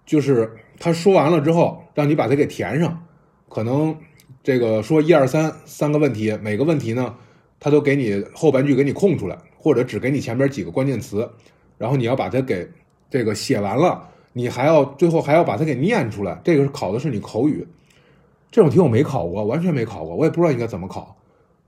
[0.05, 3.03] 就是他说完了之后，让你把它给填上。
[3.49, 3.97] 可能
[4.43, 7.15] 这个说一二三三个问题，每个问题呢，
[7.59, 11.31] 他都给你后半句给你空出来，或者只给你前边几个关键词，
[11.79, 12.69] 然后你要把它给
[13.09, 16.39] 这个写完了，你还要最后还要把它给念出来。
[16.45, 17.67] 这个是考的是你口语。
[18.51, 21.17] 这种题我没考过，完全没考过，我也不知道应该怎么考。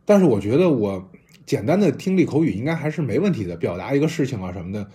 [0.05, 1.03] 但是我觉得我。
[1.47, 4.89] 简单的听力口语应该还是没问题的，表达一个事情啊什么的，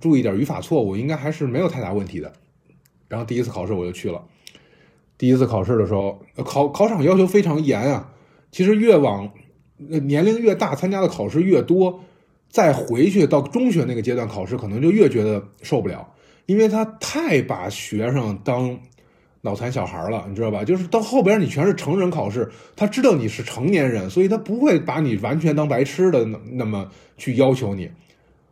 [0.00, 2.32] 注意点语法错误，应该还是没有太大问题的。
[3.08, 4.22] 然后第一次考试我就去了。
[5.16, 8.12] 第一次考试的时候，考考场要求非常严啊。
[8.50, 9.30] 其实越往
[9.76, 12.00] 年龄越大，参加的考试越多，
[12.48, 16.14] 再回去到中学那个阶段考试，可能就越觉得受不了，
[16.46, 18.78] 因为他太把学生当。
[19.48, 20.62] 脑残小孩了，你知道吧？
[20.62, 27.90] 就是到后边你全是成人考试，他知道你是成年人，所以他不会把你完全当白痴的那那么去要求你。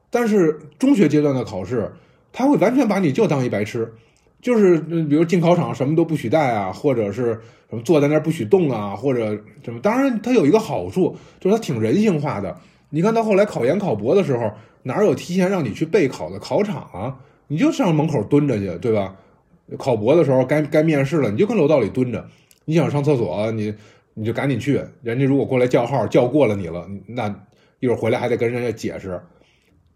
[0.09, 1.93] 但是中学阶段的考试，
[2.33, 3.93] 他会完全把你就当一白痴，
[4.41, 9.79] 就是比如进考场什么都不许带啊，或者是什么坐在那儿不许动啊，或者什么。
[9.81, 12.57] 当然，他有一个好处，就是他挺人性化的。
[12.89, 14.51] 你看到后来考研考博的时候，
[14.85, 17.17] 哪有提前让你去备考的考场啊？
[17.49, 19.15] 你就上门口蹲着去，对吧？
[19.79, 22.25] 考博的时候该该面试了，你就跟楼道里蹲着。
[22.65, 23.75] 你想上厕所，你
[24.15, 24.81] 你就赶紧去。
[25.03, 27.29] 人家如果过来叫号叫过了你了，那
[27.81, 29.21] 一会儿回来还得跟人家解释。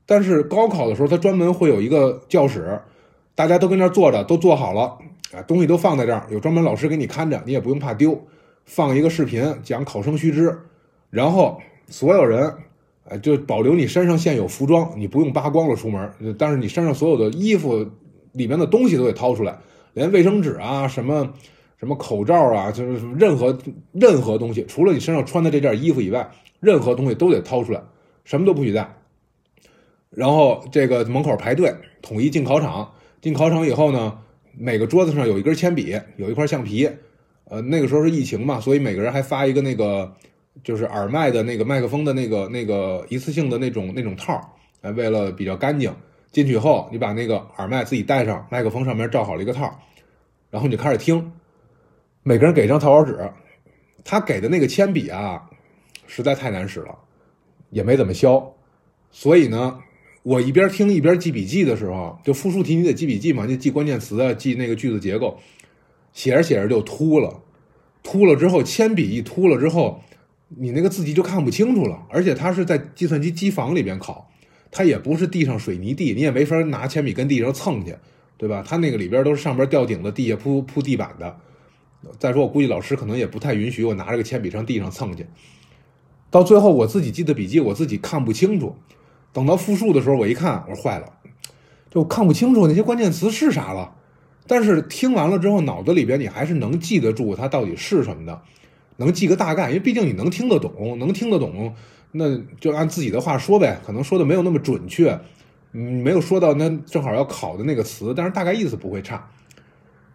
[0.07, 2.81] 但是高考的时候，他专门会有一个教室，
[3.35, 4.99] 大家都跟那儿坐着，都坐好了，
[5.33, 8.21] 啊，东西都放在这儿，有专门老师给你看着，你也不用怕丢。
[8.65, 10.57] 放一个视频讲考生须知，
[11.11, 12.53] 然后所有人，
[13.05, 17.89] 呃，就保留你身上现有服装，你不用扒光了出门，但是你身上所有的衣服
[18.33, 19.59] 里面的东西都得掏出来，
[19.95, 21.33] 连卫生纸啊，什么
[21.79, 23.59] 什么口罩啊，就是任何
[23.93, 27.83] 任何东西，除了你身上穿的这件衣服以外，任何东西都得掏出来，
[28.25, 28.97] 什么都不许带。
[30.11, 32.93] 然后这个门口排队，统一进考场。
[33.21, 34.19] 进考场以后呢，
[34.57, 36.91] 每个桌子上有一根铅笔，有一块橡皮。
[37.45, 40.13] 呃，那个时候是疫情嘛，所以每个人还发一个那个，
[40.65, 44.41] 就是耳麦的那个麦克风的那个那个一次性的那种那种套，
[44.97, 45.93] 为了比较干净。
[46.33, 49.81] 进去以后，你把那个耳麦自己带上，麦克风上面罩好了一个套
[50.51, 51.33] 然后你就开始听。
[52.23, 53.31] 每个人给一张草稿纸，
[54.05, 55.49] 他给的那个铅笔啊，
[56.07, 56.99] 实在太难使了，
[57.71, 58.55] 也没怎么削。
[59.11, 59.81] 所以呢，
[60.23, 65.39] 我一边听一边记笔记的时候，就复述题你得记笔记嘛，就记关键词啊，记那个句子结构。
[66.13, 67.43] 写着写着就秃了，
[68.03, 70.01] 秃了之后，铅笔一秃了之后，
[70.49, 72.07] 你那个字迹就看不清楚了。
[72.11, 74.30] 而且它是在计算机机房里边考，
[74.71, 77.97] 它也不是地上水泥地，你也没法拿铅笔跟地上蹭去，
[78.37, 78.65] 对吧？
[78.67, 81.37] 它那个里边都是上边吊顶的，地下铺铺地板的。
[82.19, 85.27] 再说，我估计老师可能也不太允许我拿着个铅笔上地上蹭去。
[86.31, 88.77] 到最后，我自己记的笔记，我自己看不清楚。
[89.33, 91.13] 等到复述的时候，我一看，我说坏了，
[91.91, 93.95] 就看不清楚那些关键词是啥了。
[94.47, 98.43] 但是听完了之后，脑子里边你还是能记得住它到底是什么的，
[98.97, 101.75] 能记个大概，因为毕竟你能听得懂，能听得懂，
[102.13, 105.19] 那就按自己的话说呗，可能说的没有那么准确，
[105.73, 109.31] 嗯，没有说到那正好要考的那个词，但是大概意思不会差。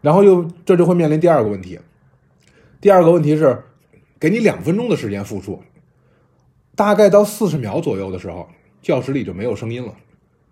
[0.02, 1.80] 然后又这就会面临第二个问题，
[2.80, 3.64] 第二个问题是，
[4.20, 5.62] 给你两分钟的时间复述，
[6.76, 8.48] 大概到四十秒左右的时候，
[8.82, 9.94] 教室里就没有声音了。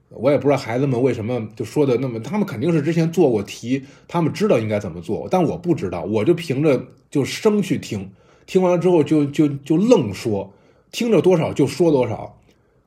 [0.09, 8.11] 我也不知道孩子们为什么就说的那么，他们肯定是之前做过题，他们知道应该怎么做，但我不知道，我就凭着就生去听，
[8.45, 10.53] 听完了之后就就就愣说，
[10.93, 12.39] 听着多少就说多少，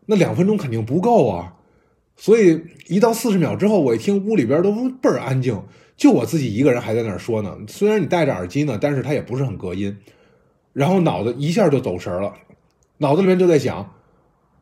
[0.06, 1.56] 那两分钟肯定不够啊，
[2.16, 5.60] 所以一到四十秒之后，我一听屋里边都倍儿安静，
[5.96, 9.98] 就我自己一个人还在那儿说呢，虽然你戴着耳机呢，但是它也不是很隔音，
[10.72, 12.32] 然后脑子一下就走神了，
[12.98, 13.92] 脑子里面就在想，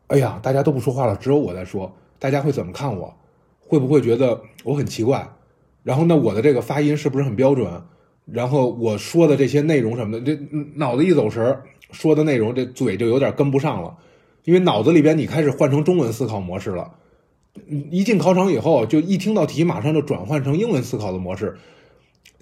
[0.06, 1.94] 哎呀，大家都不说话了，只有我在说。
[2.18, 3.14] 大家会怎么看我？
[3.60, 5.30] 会不会觉得我很奇怪？
[5.82, 7.82] 然后呢，我的这个发音是不是很标准？
[8.24, 10.42] 然后我说的这些内容什么的，这
[10.76, 11.60] 脑子一走神，
[11.94, 13.96] 说的内容这嘴就有点跟不上了，
[14.44, 16.92] 因为脑子里边你开始换成中文思考模式了。
[17.90, 21.56] 一进考场以后，就一听到题，马上就转换成英文思考的模式。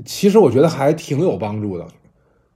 [0.04, 1.86] 其实我觉得还挺有帮助的，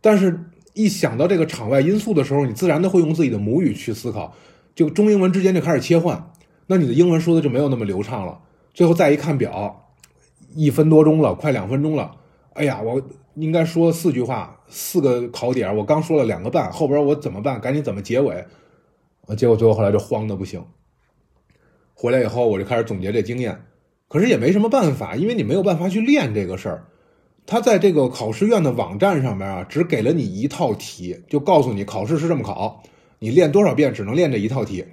[0.01, 0.41] 但是
[0.73, 4.35] 一想到这个场外因素的时候，你自然的会用自己的母语去思考，
[4.75, 6.33] 就中英文之间就开始切换。
[6.67, 8.41] 那你的英文说的就没有那么流畅了。
[8.73, 9.91] 最后再一看表，
[10.55, 12.17] 一分多钟了，快两分钟了。
[12.55, 13.03] 哎呀，我
[13.35, 17.61] 应该说四句话，四个考点，我刚说了两个半，后边我怎么办？
[17.61, 18.45] 赶紧怎么结尾？
[19.27, 20.65] 啊，结果最后后来就慌的不行。
[21.95, 23.63] 回来以后我就开始总结这经验，
[24.09, 26.85] 可是也没什么办法，因为你没有办法去练这个事儿。
[27.47, 32.83] 他在这个考试院的网站上面啊，只给了你一套题，就告诉你考试是这么考，
[33.21, 34.85] 你练多少遍只能练这一套题。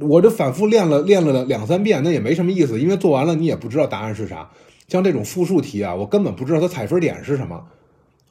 [0.00, 4.50] 我就反复练了练了两三遍，那也没什么意思，因为做完了你也不知道答案是啥。
[4.88, 7.64] 像这种复述题啊，我根本不知道它采分点是什么。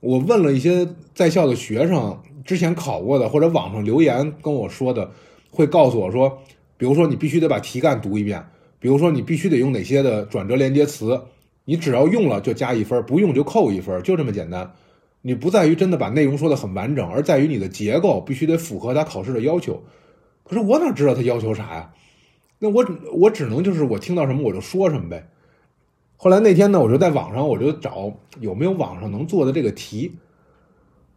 [0.03, 0.85] 我问了一些
[1.15, 5.09] 在校的学生，之前考过的或者网上留言跟我说的，
[5.49, 6.39] 会告诉我说，
[6.75, 8.45] 比如说你必须得把题干读一遍，
[8.81, 11.21] 比如说你必须得用哪些的转折连接词，
[11.63, 14.69] 你只要用了就加一分，不用就扣一分，就这么简单。
[15.21, 19.81] 你不在于真的把内容说的很完整，而在于你的结构必须得符合他考试的要求。
[20.43, 21.93] 可是我哪知道他要求啥呀？
[22.59, 25.29] 那我我只能就是我听到什么我就说什么呗。
[26.23, 28.09] 后来那天呢，我就在网上我就找
[28.39, 30.09] 有没有网上能做的这个题。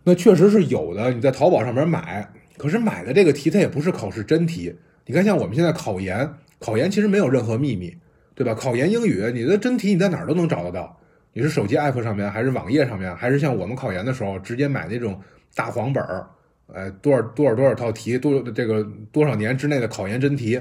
[0.03, 2.29] 那确实是有的，你在淘宝上面买。
[2.57, 4.75] 可是买的这个题它也不是考试真题。
[5.05, 7.97] 你看，像我们现在考研，考研其实没有任何秘密，
[8.35, 8.53] 对吧？
[8.53, 10.99] 考研英语，你的真题你在哪儿都能找得到。
[11.33, 15.21] 你是手机 app 上面，还是网页上面，还是像我们考研的时候直接买那种
[15.55, 16.27] 大黄本儿？
[16.75, 20.61] 哎，多少多少多少套题，多这个多少年之内的考研真题，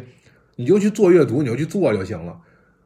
[0.55, 2.39] 你就去做阅读，你就去做就行了。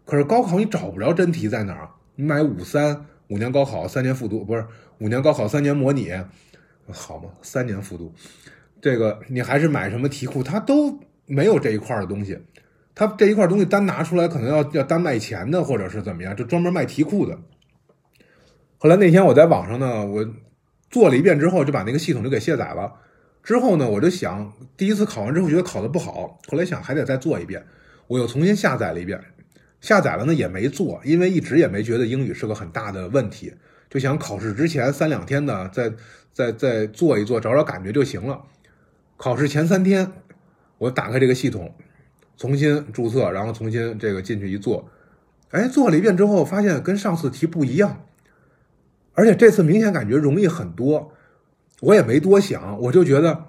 [0.09, 1.87] 可是高考你找不着真题在哪儿？
[2.15, 4.65] 你买五三五年高考三年复读，不是
[4.97, 6.11] 五年高考三年模拟，
[6.91, 7.29] 好吗？
[7.43, 8.11] 三年复读，
[8.81, 12.39] 这个你还是买什么题库，它都没有这一块的东西。
[12.95, 17.37] 它这一块东西单拿出来，可能要要单卖钱的，或者是怎么样，就专门卖题库的。
[18.79, 20.27] 后来那天我在网上呢，我
[20.89, 22.91] 做了一遍之后，就把那个系统就给卸载了。
[23.43, 27.63] 之后呢，我就想，第一次考完之后觉得考的不好，后来想还得再做一遍，
[28.07, 29.21] 我又重新下载了一遍，
[29.81, 33.53] 下载了呢也没做，因为一直也没觉得英语是个很大的问题，
[33.89, 35.93] 就想考试之前三两天呢，再
[36.33, 38.41] 再再做一做，找找感觉就行了。
[39.17, 40.11] 考试前三天，
[40.77, 41.73] 我打开这个系统，
[42.37, 44.89] 重新注册，然后重新这个进去一做，
[45.51, 48.05] 哎，做了一遍之后，发现跟上次题不一样，
[49.13, 51.13] 而且这次明显感觉容易很多。
[51.81, 53.45] 我也没多想，我就觉得，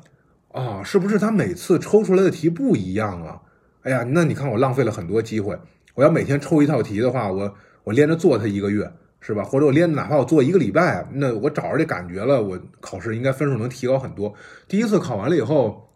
[0.53, 3.43] 啊，是不是他每次抽出来的题不一样啊？
[3.83, 5.59] 哎呀，那你看我浪费了很多机会。
[5.95, 9.43] 我要每天抽一套题的话，我我连着做它一个月，是吧？
[9.43, 14.32] 或者我连哪怕我做一个礼拜，那我找着这感觉了，我考试应该分数能提高很多。
[14.68, 15.93] 第一次考完了以后，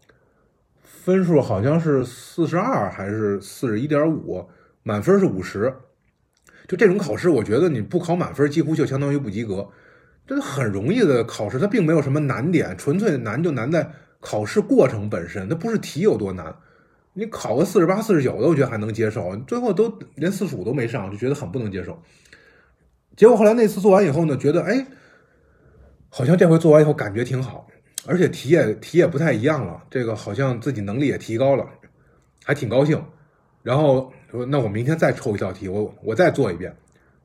[0.83, 4.47] 分数好像是四十二还是四十一点五，
[4.83, 5.73] 满分是五十。
[6.67, 9.67] 就这种考试，我觉得你不考满分，几乎就相当于不及格。
[10.27, 13.87] 这很容易的考试，它并没有什么难点，纯粹难就难在
[14.19, 16.55] 考试过程本身，它不是题有多难。
[17.17, 21.97] 你考个四十八、四十九的，我觉得还能接受，最后都连四十五都没上，就觉得很不能接受。
[23.15, 24.85] 结果后来那次做完以后呢，觉得哎，
[26.09, 27.65] 好像这回做完以后感觉挺好，
[28.05, 31.65] 而且题也题也不太一样了，这个好像自己能力也提高了，
[32.43, 33.01] 还挺高兴。
[33.63, 36.75] 然后说那我明天再抽一道题，我我再做一遍。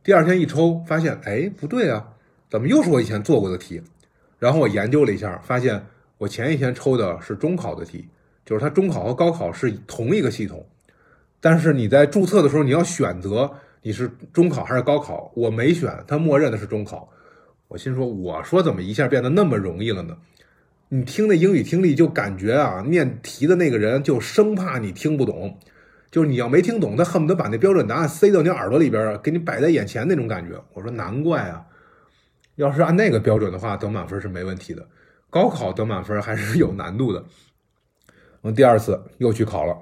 [0.05, 2.07] 第二天一抽，发现哎不对啊。
[2.49, 3.82] 怎么又是我以前做过的题？
[4.38, 5.84] 然后我研究了一下，发现
[6.18, 8.09] 我前一天抽的是中考的题，
[8.45, 10.66] 就是它中考和高考是同一个系统，
[11.41, 13.51] 但是你在注册的时候你要选择
[13.82, 17.09] 你是中考还是高考，我没选，它默认的是中考。
[17.68, 20.16] 我心说，我说怎么一下变得那么容易了呢？
[20.88, 25.57] 你听那英语听力就感觉啊，念题的那个人就生怕你听不懂，
[26.11, 30.61] 就是你要没听懂，他恨不得把那标准答案塞到你耳朵里边，给你摆在眼前那种感觉。
[30.74, 31.64] 我说难怪啊。
[32.57, 34.84] 要是按那个标准的话，得满分是没问题的。
[35.30, 37.24] 高考得满分还是有难度的。
[38.43, 39.78] 我第二次又去考了，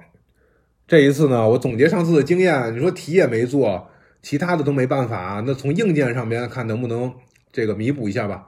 [0.87, 3.89] 这一次呢，我总结上次的经验，你说题也没做，
[4.21, 7.13] 其他的都没办法，那从硬件上边看能不能
[7.51, 8.47] 这个弥补一下吧。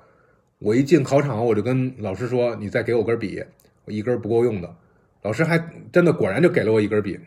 [0.60, 3.44] 我一进考场，我就跟老师说：“你再给我根笔，
[3.86, 4.76] 我一根不够用的。”
[5.24, 5.58] 老师还
[5.92, 7.20] 真的果然就给了我一根笔。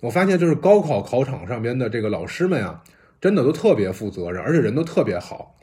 [0.00, 2.84] 我发现就是高考考场上边的这个老师们啊，
[3.20, 5.56] 真的都特别负责任，而且人都特别好。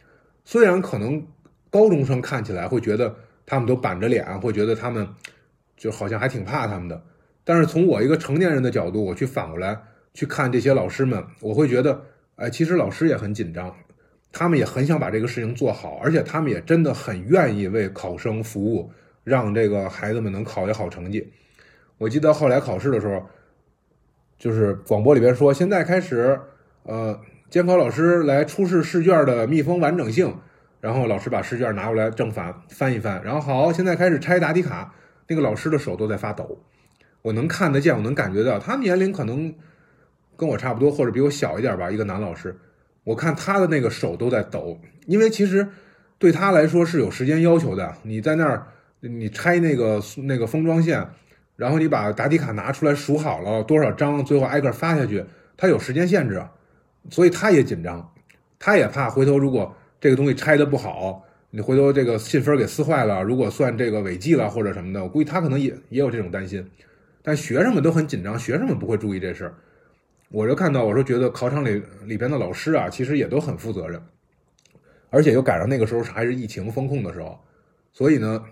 [0.44, 1.26] 虽然可能
[1.70, 3.16] 高中生看起来会觉得
[3.46, 5.08] 他们都板着脸，会觉得他们
[5.84, 7.04] 就好像还挺怕他们的，
[7.44, 9.78] 但是从我一个成年人的角度，我去反过来
[10.14, 12.02] 去看这些老师们，我会觉得，
[12.38, 13.76] 哎，其实老师也很紧张，
[14.32, 18.90] 他们也很想把这个事情做好，而且他们也真的很愿意为考生服务，
[19.26, 21.34] 让这个孩子们能考一个好成绩。
[21.98, 23.22] 我记得后来考试的时候，
[24.40, 26.40] 就是广播里边说，现在开始，
[26.84, 27.20] 呃。
[27.50, 30.36] 监考老师来出示试卷的密封完整性，
[30.82, 34.92] 然后老师把试卷拿过来正反翻一翻，然后好，现在开始拆答题卡。
[35.28, 36.58] 那个老师的手都在发抖，
[37.22, 39.54] 我能看得见，我能感觉到，他年龄可能
[40.36, 42.58] 跟我差不多，或者比我小一点吧，一个男老师。
[43.04, 45.68] 我看他的那个手都在抖，因为其实
[46.18, 47.96] 对他来说是有时间要求的。
[48.04, 48.68] 你在那儿，
[49.02, 51.06] 你拆那个那个封装线，
[51.56, 55.26] 然后你把答题卡拿出来数好了多少张，最后挨个发下去，
[55.58, 56.42] 他有时间限制。
[57.10, 58.14] 所以他也紧张，
[58.58, 66.68] 他也怕回头如果这个东西拆的不好，你回头这个信封给撕坏了，如果算这个违纪了或者什么的，我估计他可能也也有这种担心。
[67.22, 69.54] 但学生们都很紧张，学生们不会注意这事儿。
[70.32, 74.02] 我就看到，我说觉得考场里里边的老师啊，其实也都很负责任，
[75.12, 77.40] 而且又赶上那个时候还是疫情封控的时候，
[77.92, 78.44] 所以呢，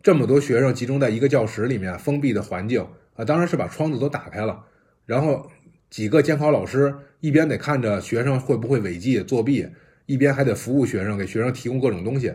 [0.00, 2.86] 这么多学生集中在一个教室里面封闭的环境
[3.16, 4.64] 啊，当然是把窗子都打开了，
[5.04, 5.50] 然后。
[5.90, 9.66] 几个监考老师一边得看着学生会不会违纪作弊，
[10.08, 12.32] 一边还得服务学生，给学生提供各种东西。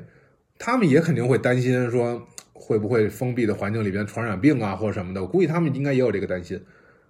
[0.60, 5.22] 他们也肯定会担心说会不会封闭的环境里边传染病啊或者什么的。
[5.22, 6.64] 我估计他们应该也有这个担心，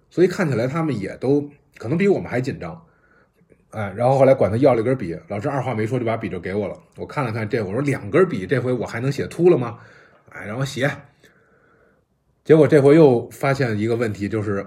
[0.08, 2.82] 所以看起来他们也都可能比我们还紧张。
[3.70, 6.76] 哎，然后后来管他要了一根笔，老师二话没说就把笔就给我了。
[6.96, 9.78] 我看了看这，我说两根笔，这回我还能写秃了吗？
[10.30, 10.90] 哎，然后写，
[12.42, 14.66] 结果这回又发现一个问题，就是。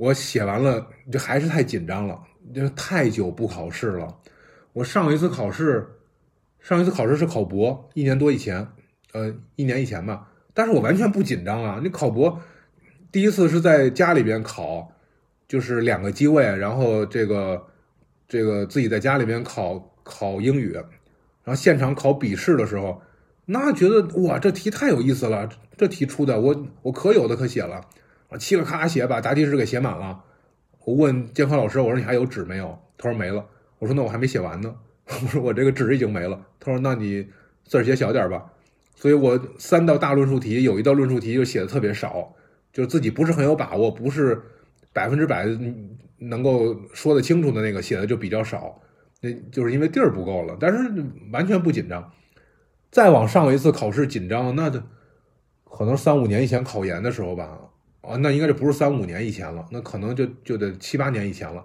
[0.00, 2.16] 我写完了，就还是太紧张了，
[2.54, 4.16] 就是太久不考试了。
[4.72, 5.86] 我上一次考试，
[6.60, 8.66] 上一次考试是考博，一年多以前，
[9.12, 10.28] 呃，一年以前吧。
[10.54, 11.80] 但是我完全不紧张啊！
[11.82, 12.40] 你考博，
[13.12, 14.92] 第一次是在家里边考，
[15.46, 17.66] 就是两个机位，然后这个
[18.26, 20.84] 这个自己在家里边考考英语，然
[21.46, 23.00] 后现场考笔试的时候，
[23.46, 27.76] 那觉得哇，这题太有意思了，这题出的我我可有的可写了。
[28.28, 30.22] 啊，嘁了咔写，把答题纸给写满了。
[30.84, 32.78] 我问监考老师，我说你还有纸没有？
[32.98, 33.46] 他说没了。
[33.78, 34.74] 我说那我还没写完呢。
[35.06, 36.46] 我说我这个纸已经没了。
[36.60, 37.26] 他说那你
[37.64, 38.52] 字儿写小点吧。
[38.94, 42.34] 所以我三道大论述题有一道论述题就写的特别少，
[42.72, 44.42] 就是自己不是很有把握，不是
[44.92, 45.46] 百分之百
[46.18, 48.80] 能够说得清楚的那个写的就比较少，
[49.20, 50.90] 那就是因为地儿不够了，但是
[51.32, 52.12] 完全不紧张。
[52.90, 54.82] 再往上一次考试紧张，那就
[55.64, 57.56] 可能三五年以前考研的时候吧，
[58.00, 61.64] 啊，那应该就不是三五年以前了，那可能就就得七八年以前了。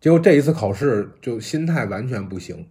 [0.00, 2.68] 结果这一次考试就心态完全不行。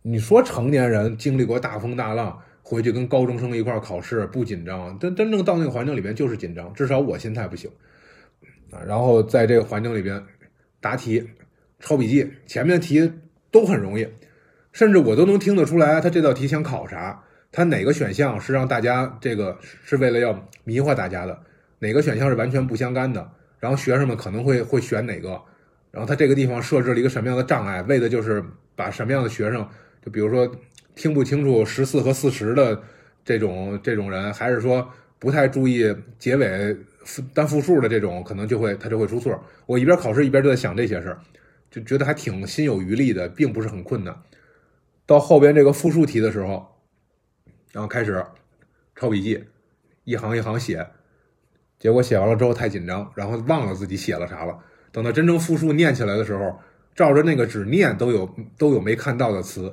[0.00, 4.98] 你说成年人经历过大风大浪，回去跟高中生一块考试不紧张？
[4.98, 7.70] 真真正到那个环境里边就是紧张，至少我心态不行
[8.70, 8.80] 啊。
[8.86, 10.22] 然后在这个环境里边
[10.80, 11.28] 答题、
[11.78, 13.12] 抄笔记，前面的题
[13.50, 14.08] 都很容易，
[14.72, 21.38] 甚至我都能听得出来他这道题想考啥，他哪个选项是让大家这个是为了要迷惑大家的，
[21.80, 25.38] 哪个选项是完全不相干的，然后学生们可能会会选哪个。
[25.98, 28.40] 然后他这个地方设置了一个什么样的障碍，为的就是
[28.76, 29.68] 把什么样的学生，
[30.00, 30.48] 就比如说
[30.94, 32.80] 听不清楚十四和四十的
[33.24, 34.88] 这种这种人，还是说
[35.18, 36.76] 不太注意结尾
[37.34, 39.44] 单复数的这种，可能就会他就会出错。
[39.66, 41.18] 我一边考试一边就在想这些事儿，
[41.68, 44.16] 就觉得还挺心有余力的，并不是很困难。
[45.04, 46.64] 到后边这个复数题的时候，
[47.72, 48.24] 然后开始
[48.94, 49.42] 抄笔记，
[50.04, 50.86] 一行一行写，
[51.76, 54.56] 结果写完了之后太紧张，然后忘了自己写了啥了。
[54.98, 56.58] 等到真正复述念起来的时候，
[56.96, 58.28] 照着那个纸念都有
[58.58, 59.72] 都有没看到的词，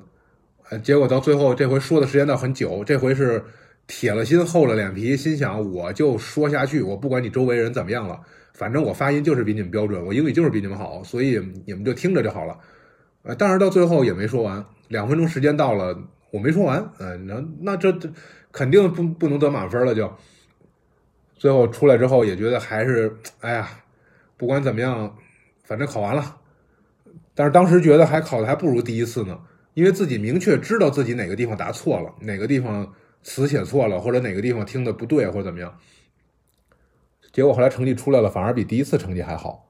[0.69, 3.43] 呃，结果到最后这回说的时间倒很久，这回是
[3.87, 8.21] 铁了心厚了脸皮，心想我就说下去，我不管你周围人怎么样了，
[8.53, 12.55] 反正我发音就是比你们标准，我英语就是比你们好，所以你们就听着就好了，
[13.23, 15.97] 呃，但是到最后也没说完，两分钟时间到了，
[16.29, 18.07] 我没说完，嗯，那那这这
[18.51, 20.13] 肯定不不能得满分了，就
[21.35, 23.67] 最后出来之后也觉得还是，哎呀。
[24.37, 25.15] 不管怎么样，
[25.63, 26.37] 反正考完了，
[27.33, 29.39] 但是当时觉得还考的还不如第一次呢，
[29.73, 35.73] 因为自己明确知道自己哪个地方答错了，哪个地方词写错了，或者哪个地方听的不对，或者怎么样。
[37.31, 39.67] 结果后来成绩出来了，反而比第一次成绩还好。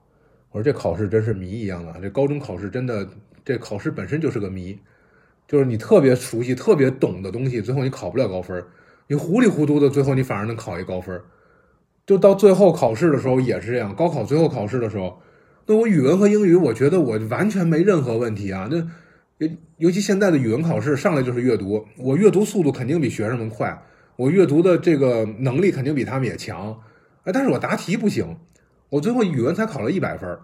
[0.50, 3.08] 我说这考试真是谜一样的，这高中考试真的，
[3.44, 4.78] 这考试本身就是个谜，
[5.48, 8.60] 就是你特别熟悉、特别懂的东西，最后你考不了高分；
[9.06, 11.20] 你糊里糊涂的，最后你反而能考一高分。
[12.06, 15.20] 就到最后考试的时候也是这样，高考最后考试的时候，
[15.66, 18.68] 那我语文和英语，我觉得我完全没任何问题啊。
[18.70, 18.76] 那
[19.38, 19.48] 尤
[19.78, 23.82] 尤其现在的语文考试上来就是阅读，我阅读速度肯定比学生们快，
[24.14, 26.78] 我阅读的这个能力肯定比他们也强。
[27.24, 28.36] 哎，但是我答题不行，
[28.88, 30.38] 我最后语文才考了一百分，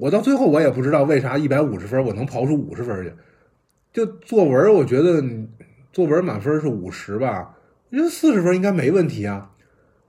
[0.00, 3.12] 我到最后我也不知道为啥一百五十分我能刨出五十分去。
[3.92, 5.22] 就作文，我觉得
[5.92, 7.54] 作文满分是五十吧，
[7.90, 9.52] 我觉得四十分应该没问题啊。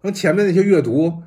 [0.02, 1.22] 那前面那些阅读，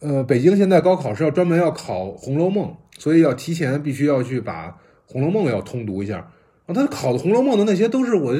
[0.00, 2.66] 呃，北京现在高考是要专门要考《红楼梦》，
[3.00, 4.68] 所以要提前必须要去把
[5.06, 6.30] 《红楼梦》要通读一下。
[6.66, 8.34] 然后他考的《红楼梦》的那些都是我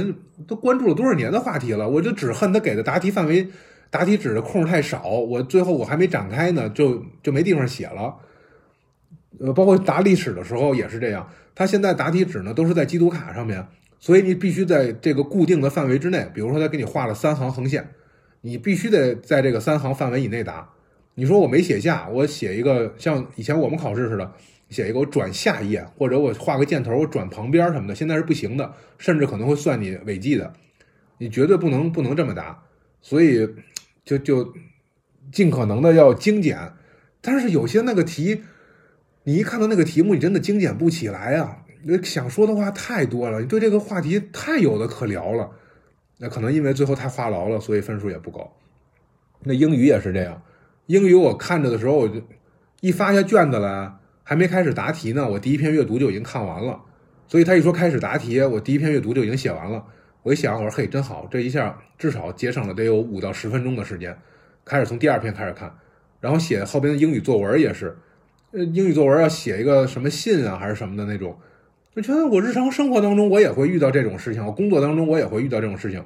[0.47, 3.49] 都关注了多少年的话题了，我就只恨他给的答题范围、
[3.91, 8.15] 答题纸的空太少，我最后我还没展开呢，就就没地方写了。
[9.41, 13.65] 呃，包括答历史的时候也是这样，他现在答题纸呢都是在机读卡上面，
[13.99, 17.89] 所以你必须在这个固定的范围之内，比如说他给你画了三行横线。
[18.41, 20.69] 你必须得在这个三行范围以内答。
[21.15, 24.33] 你说我没写下，我写一个像以前我们考试似的，
[24.71, 30.53] 写一个我转下一页，或者我画个箭头我转旁边什么的，现在是不行的，甚至可能会算你违纪的。
[31.19, 32.63] 你绝对不能不能这么答，
[33.01, 33.49] 所以
[34.05, 34.55] 就就
[35.33, 36.57] 尽可能的要精简。
[37.21, 38.43] 但是有些那个题，
[39.25, 41.65] 你一看到那个题目，你真的精简不起来啊！
[41.83, 45.51] 你想说的话太多了，你对这个话题太有的可聊了。
[46.19, 48.53] 那可能因为最后太话痨了，所以分数也不高。
[49.45, 50.43] 那英语也是这样，
[50.87, 52.21] 英语我看着的时候，我就
[52.81, 53.93] 一发下卷子来，
[54.25, 56.81] 还没开始答题呢，我第一篇阅读就已经看完了。
[57.29, 59.85] 所以他一说开始答题，我第一篇阅读就已经写完了。
[60.23, 64.19] 我一想，我说嘿，真好，这一下至少节省了得有五到十分钟的时间。
[64.65, 65.73] 开始从第二篇开始看，
[66.21, 67.97] 然后写后边的英语作文也是，
[68.51, 71.39] 呃，英语作文要写一个什么信啊还是什么的那种。
[71.99, 76.01] 我觉得我日常生活当中我也会遇到这种事情，我工作当中我也会遇到这种事情，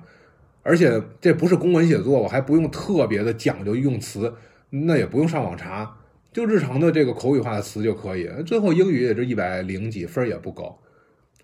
[0.63, 4.33] 而且这不是公文写作，我还不用特别的讲究用词，
[4.71, 5.99] 那也不用上网查，
[6.33, 8.27] 就日常的这个口语化的词就可以。
[8.47, 10.79] 最后英语也就一百零几分也不高，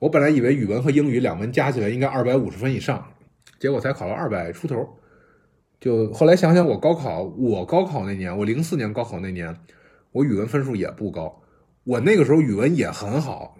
[0.01, 3.07] 我本来以为语文和英语两门加起来应该二百五十分以上，
[3.59, 4.97] 结果才考了二百出头。
[5.79, 9.55] 就后来想想，我高考，我高考那年，我零四年高考那年，
[10.13, 11.43] 我语文分数也不高，
[11.85, 13.59] 我那个时候语文也很好。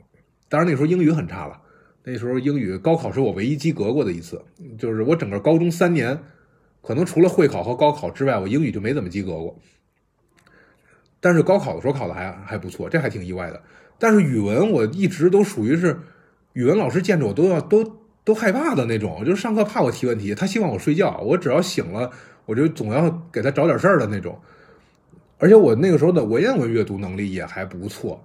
[0.49, 1.61] 当然那时候英语很差了，
[2.05, 4.43] 那时候英语高考是我唯一及格过的一次，
[4.79, 6.19] 就是我整个高中三年，
[6.83, 9.59] 可能除了会考和高考之外，我英语就没怎么及格过。
[11.21, 13.63] 但是高考的时候考的还还不错，这还挺意外的。
[13.99, 15.99] 但是语文我一直都属于是，
[16.53, 22.11] 语文老师见着我都要都都害怕的那种，就是上课怕我提问题，他希望我睡觉，我只要醒了，
[22.47, 24.39] 我就总要给他找点事儿的那种。
[25.39, 28.25] 而且我那个时候的文言文阅读能力也还不错，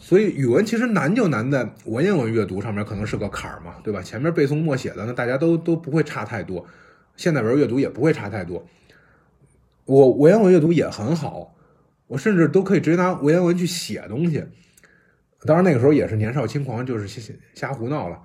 [0.00, 4.00] 所以语文其实难就难在文言文阅读上面可能是个坎儿嘛，对吧？
[4.00, 6.64] 前面背诵默写的，那大家都都不会差太多，
[7.16, 8.64] 现代文阅读也不会差太多。
[9.84, 11.54] 我文言文阅读也很好，
[12.06, 14.44] 我甚至都可以直接拿文言文去写东西。
[15.44, 18.20] 当然那个时候也是年少轻狂，就是瞎瞎胡闹了。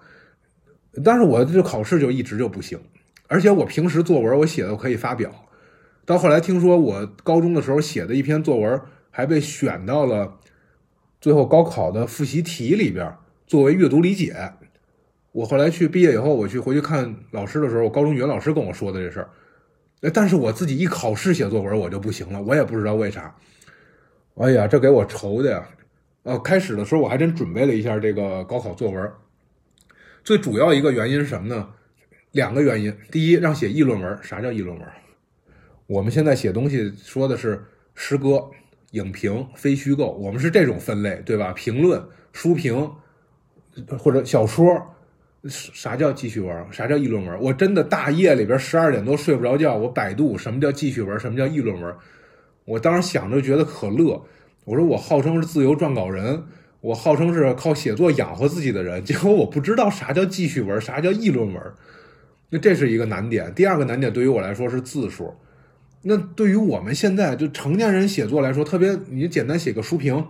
[1.04, 2.80] 但是我这考试就一直就不行，
[3.28, 5.34] 而且我平时作文我写的可以发表。
[6.06, 10.38] 到后来听说我高中的时候写的一篇作文还被选到了
[11.24, 13.16] 最后高考的复习题里边
[13.48, 14.36] 作为阅读理解。
[15.32, 19.30] 我后来去毕业以后，我去回去看老师的时候，我高中语文老师跟我说的这事儿。
[20.14, 23.34] 但是我自己一考试写作文我就不行了，我也不知道为啥。
[24.36, 25.66] 哎呀，这给我愁的呀！
[26.24, 29.10] 呃，开始的时候我还真准备了一下这个高考作文。
[30.26, 31.70] 最主要一个原因是什么呢？
[32.32, 32.94] 两个原因。
[33.10, 34.20] 第一，让写议论文。
[34.22, 34.86] 啥叫议论文？
[35.88, 37.64] 我们现在写东西说的是
[37.96, 38.52] 诗歌、
[38.94, 41.52] 影评、非虚构，我们是这种分类，对吧？
[41.54, 42.92] 评论、书评
[43.98, 44.80] 或者小说，
[45.48, 46.66] 啥叫记叙文？
[46.72, 47.42] 啥叫议论文？
[47.42, 51.96] 我真的大夜里边十二点多睡不着觉，我百度什么叫记叙文，什么叫议论文。
[52.66, 54.24] 我当时想着觉得可乐，
[54.66, 56.44] 我说我号称是自由撰稿人，
[56.82, 61.62] 我号称是靠写作养活自己的人， 结果我不知道啥叫记叙文，啥叫议论文。
[62.52, 63.52] 那这是一个难点。
[63.56, 65.34] 第二个难点对于我来说是字数。
[66.06, 70.26] 那对于我们现在就成年人写作来说，特别你简单写个书评，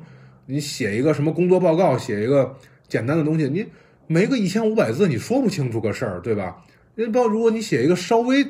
[0.46, 2.56] 你写一个什么工作报告，写一个
[2.88, 3.66] 简单的东西，你
[4.06, 6.64] 没个一千五百字，你说不清楚个事儿，对吧？
[6.94, 8.46] 那包如果你写一个稍微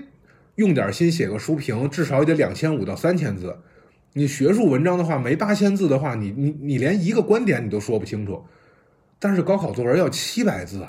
[0.55, 3.57] 用点心写个书评，至少也得两千五到三千字。
[4.11, 8.43] 你学术文章的话，没八千字的话，你你你连一个观点你都说不清楚。
[9.17, 10.86] 但是高考作文要七百字，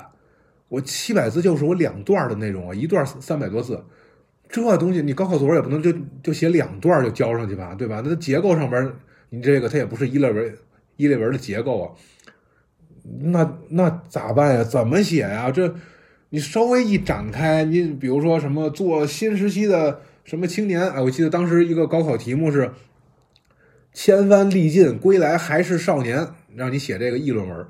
[0.67, 3.81] 我七百字就是我两段的内容啊，一段三百多字。
[4.47, 5.91] 这东西你高考作文也不能就
[6.23, 8.01] 就写两段就交上去吧，对吧？
[8.05, 8.91] 那结构上边
[9.29, 10.55] 你这个它也不是一类文
[10.95, 11.91] 一类文的结构啊，
[13.19, 14.63] 那那咋办呀？
[14.63, 15.51] 怎么写呀？
[15.51, 15.75] 这
[16.29, 21.01] 你稍微一展开，你比如说什么做新时期的什么青年啊？
[21.01, 22.71] 我记得当时一个高考题目是
[23.91, 27.65] 千帆历尽归来还是少年，让你写这个议论文，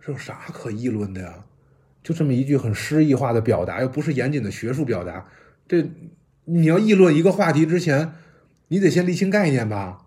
[0.00, 1.44] 这有啥可议论的呀？
[2.02, 5.26] 就这么一句很诗意化的表达，又不是严谨的学术表达。
[5.70, 5.88] 这，
[6.46, 8.12] 你要议论一个话题之前，
[8.66, 9.98] 你得先理清概念吧，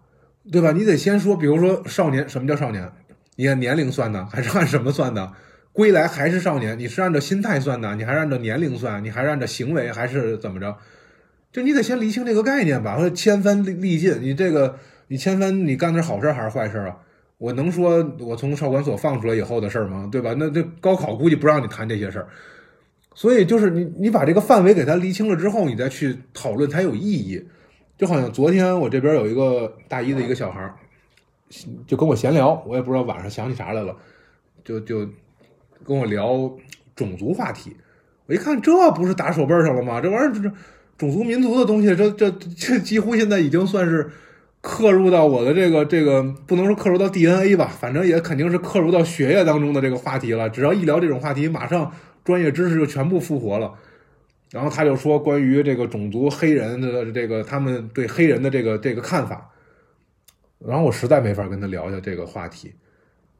[0.51, 0.74] 对吧？
[0.74, 2.91] 你得先说，比如说少年，什么叫少年？
[3.38, 5.32] 你按年龄算呢，还是按什么算的？
[5.72, 6.78] 归来还是少年？
[6.78, 9.01] 你是按照心态算的，你还是按照年龄算？
[9.01, 10.76] 你还是按照行为，还是怎么着？
[11.53, 12.97] 就你得先理清这个概念吧。
[12.97, 16.97] 说千帆历尽，你这个你千帆，你干的是好事还是坏事啊？
[17.38, 20.09] 我能说我从少管所放出来以后的事吗？
[20.11, 20.36] 对吧？
[20.38, 22.28] 那这高考估计不让你谈这些事儿。
[23.16, 27.43] 所以就是你，你把这个范围给它理清了之后，你再去讨论才有意义。
[27.95, 30.74] 就好像昨天我这边有一个大一的一个小孩
[31.86, 33.95] 就跟我闲聊，我也不知道晚上想起啥来了，
[34.66, 35.07] 就就
[35.86, 36.51] 跟我聊
[36.95, 37.78] 种族话题。
[38.26, 40.01] 我一看，这不是打手背上了吗？
[40.01, 40.51] 这玩意儿，这
[40.97, 44.09] 种族民族的东西，这这这几乎现在已经算是
[44.59, 50.49] 刻入到我的这个这个，不能说刻入到 DNA 吧，反正也肯定是刻入到血液当中的这个话题了。
[50.49, 51.91] 只要一聊这种话题，马上。
[52.24, 53.74] 专业知识就全部复活了，
[54.52, 59.52] 然后他就说关于这个种族黑人的这个他们对黑人的这个这个看法，
[60.60, 62.74] 然后我实在没法跟他聊下这个话题，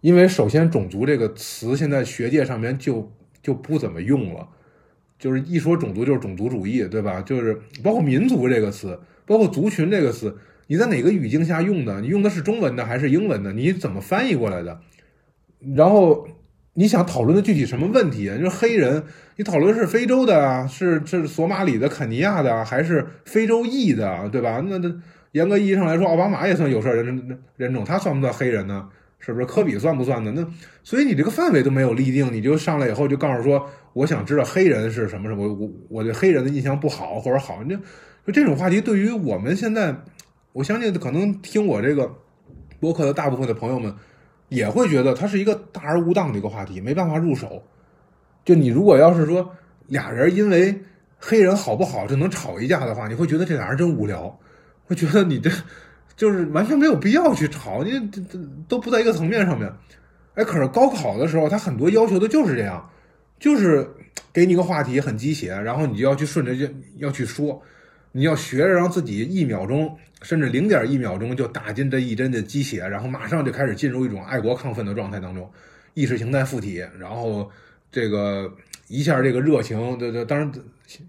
[0.02, 3.10] 因为首先种族这个词现在学界上面就
[3.42, 4.50] 就不怎么用了，
[5.18, 7.22] 就是一说种族就是种族主义，对吧？
[7.22, 12.02] 就是包括民族这个词，包括族群这个词，你在哪个语境下用的？
[12.02, 13.54] 你用的是中文的还是英文的？
[13.54, 14.82] 你怎么翻译过来的？
[15.76, 16.28] 然后。
[16.76, 18.36] 你想讨论的具体什么问题啊？
[18.36, 19.04] 就是黑人，
[19.36, 24.64] 你讨论是非洲的啊，是是索马里的、肯尼亚的，还是非洲裔的，对吧？
[24.68, 24.92] 那那
[25.34, 28.90] 严格意义上来说，奥巴马也算有色人人种，他算不算黑人呢？
[29.20, 29.46] 是不是？
[29.46, 30.34] 科比算不算呢？
[30.36, 30.46] 那
[30.84, 37.76] 所以你这个范围都没有立定，你就上来以后就告诉说，我想知道黑人是什么什么，我我对黑人的印象不好或者好，就
[38.26, 39.96] 就这种话题，对于我们现在，
[40.52, 42.16] 我相信可能听我这个
[42.80, 43.94] 播客的大部分的朋友们。
[44.54, 47.64] 也会觉得它是一个大而无当的一个话题，没办法入手。
[48.46, 49.52] 就你如果要是说
[49.88, 50.80] 俩人因为
[51.18, 54.38] 黑人好不好就能吵一架的话，你会觉得这俩人真无聊，
[54.86, 55.50] 会觉得你这
[56.16, 59.72] 就是完全没有必要去吵，你这这都不在一个层面上面。
[60.36, 62.90] 哎，可是高考的时候，他很多要求的就是这样，
[63.40, 63.88] 就是
[64.32, 67.62] 给你个话题很鸡血，然后你就要去顺着就要去说，
[68.14, 69.98] 你要学着让自己一秒钟。
[70.22, 75.52] 甚至零点一秒钟就打进这一针的鸡血，然后马上就开始进入一种爱国亢奋的状态当中，
[75.96, 77.52] 意识形态附体，然后
[77.92, 78.50] 这个
[78.88, 80.50] 一下这个热情，对对，当然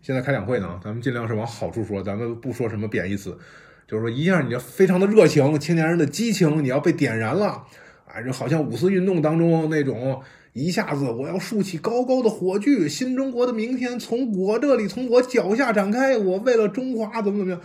[0.02, 3.38] 现在开两会呢，咱们尽量是往好处说，咱们不说什么贬义词，
[3.86, 7.64] 就是说一下你就非常的热情，青年人的激情你要被点燃了，
[8.08, 10.20] 啊，就好像五四运动当中那种
[10.54, 17.60] 一下子我要竖起高高的火炬，新中国的明天从我这里从我脚下展开，我为了中华怎么怎么样，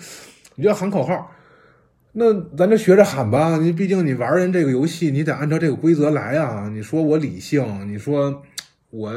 [0.55, 1.31] 你就要喊口号。
[2.11, 6.67] 那咱就学着喊吧，你毕竟你玩人这个游戏，你得按照这个规则来啊。
[6.67, 8.41] 你说我理性，你说
[8.89, 9.13] 我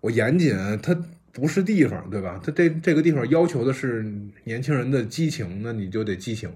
[0.00, 0.96] 我严谨，它
[1.32, 2.40] 不是地方，对吧？
[2.44, 4.08] 它这这个地方要求的是
[4.44, 6.48] 年轻人的激情，那你就得激情。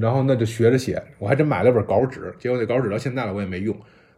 [0.00, 3.76] 然后那就学着写，我还真买了本稿纸，结果那稿纸到现在了我也没用。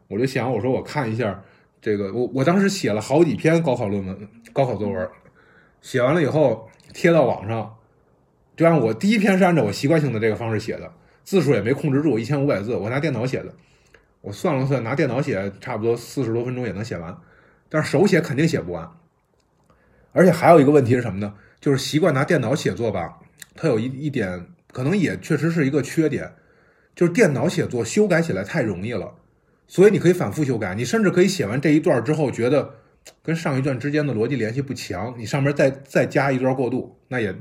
[0.08, 1.42] 我就想，我说我看一下
[1.80, 5.08] 这个，我我当时写了好几篇高考论文、高考作文，
[5.80, 7.74] 写完了以后贴到网上。
[8.56, 10.92] 就按我第一篇是按照我习惯性的这个方式写的，
[11.22, 13.54] 字数也没控制住，一千五百字，我拿电脑写的。
[14.20, 17.16] 我算了算，拿电脑写差不多四十多分钟也能写完，
[17.68, 18.90] 但是手写肯定写不完。
[20.12, 21.34] 而且还有一个问题是什么呢？
[21.60, 23.20] 就是习惯拿电脑写作吧，
[23.54, 26.32] 它有一一点可能也确实是一个缺点，
[26.96, 29.14] 就是电脑写作修改起来太容易了，
[29.68, 32.74] 所以你可以反复修改，你甚至可以写完这一段之后觉得
[33.22, 37.32] 跟上一段之间的逻辑联系不强，你上面再再加一段过渡，那也。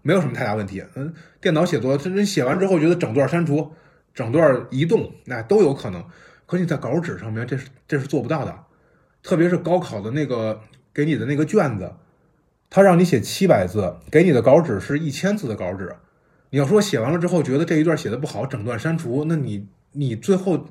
[0.00, 3.72] 没有什么太大问题，嗯，电脑写作，这写完之后觉得整段删除，
[4.14, 6.02] 整段移动，那都有可能。
[6.46, 8.58] 可你在稿纸上面，这是这是做不到的。
[9.22, 10.60] 特别是高考的那个
[10.94, 11.92] 给你的那个卷子，
[12.70, 15.94] 他让你写七百字，给你的稿纸是一千字的稿纸。
[16.50, 20.68] 你要说写完了之后觉得这一段写的不好，整段删除，那你你最后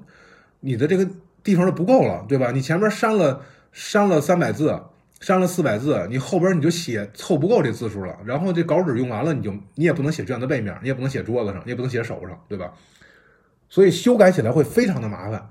[0.60, 1.08] 你的这个
[1.44, 2.52] 地方就不够了，对吧？
[2.52, 3.42] 你前面删了
[3.72, 4.80] 删了三百字。
[5.20, 8.16] 删了四百字，你后边你就写凑不够这字数了。
[8.24, 12.72] 然后这稿纸用完了，你就你也不能写卷子背面，你也不能写桌子上，你也不能写手上，对吧？
[13.68, 15.50] 所以修改起来会非常的麻烦。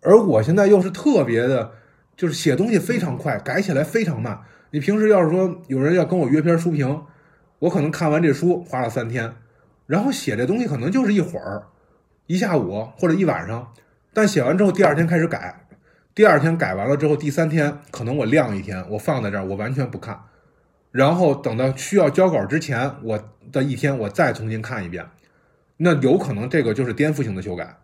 [0.00, 1.72] 而我现在又是特别的，
[2.16, 4.40] 就是写东西非常快，改起来非常慢。
[4.70, 7.02] 你平时要是说有人要跟我约篇书评，
[7.58, 9.34] 我可能看完这书花了三天，
[9.86, 11.64] 然后写这东西可能就是一会儿，
[12.26, 13.70] 一下午或者一晚上，
[14.18, 15.64] 但写完之后第二天开始改。
[16.12, 20.20] 第二天改完了之后，第三天可能我晾一天，我放在这儿，我完全不看，
[20.90, 23.16] 然后等到需要交稿之前，我
[23.52, 25.06] 的一天我再重新看一遍，
[25.76, 27.76] 那有可能这个就是颠覆性的修改，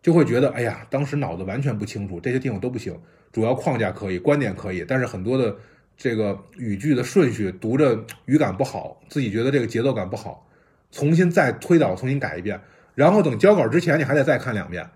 [0.00, 2.98] 就会觉得哎呀，当时脑子完全不清楚，这些地方都不行，
[3.30, 5.54] 主要框架可以，观点可以，但是很多的
[5.94, 10.48] 这个语句的顺序读着语感不好，自己觉得这个节奏感不好，
[10.90, 12.58] 重新再推导，重新改一遍，
[12.94, 14.88] 然后等交稿之前你还得再看两遍，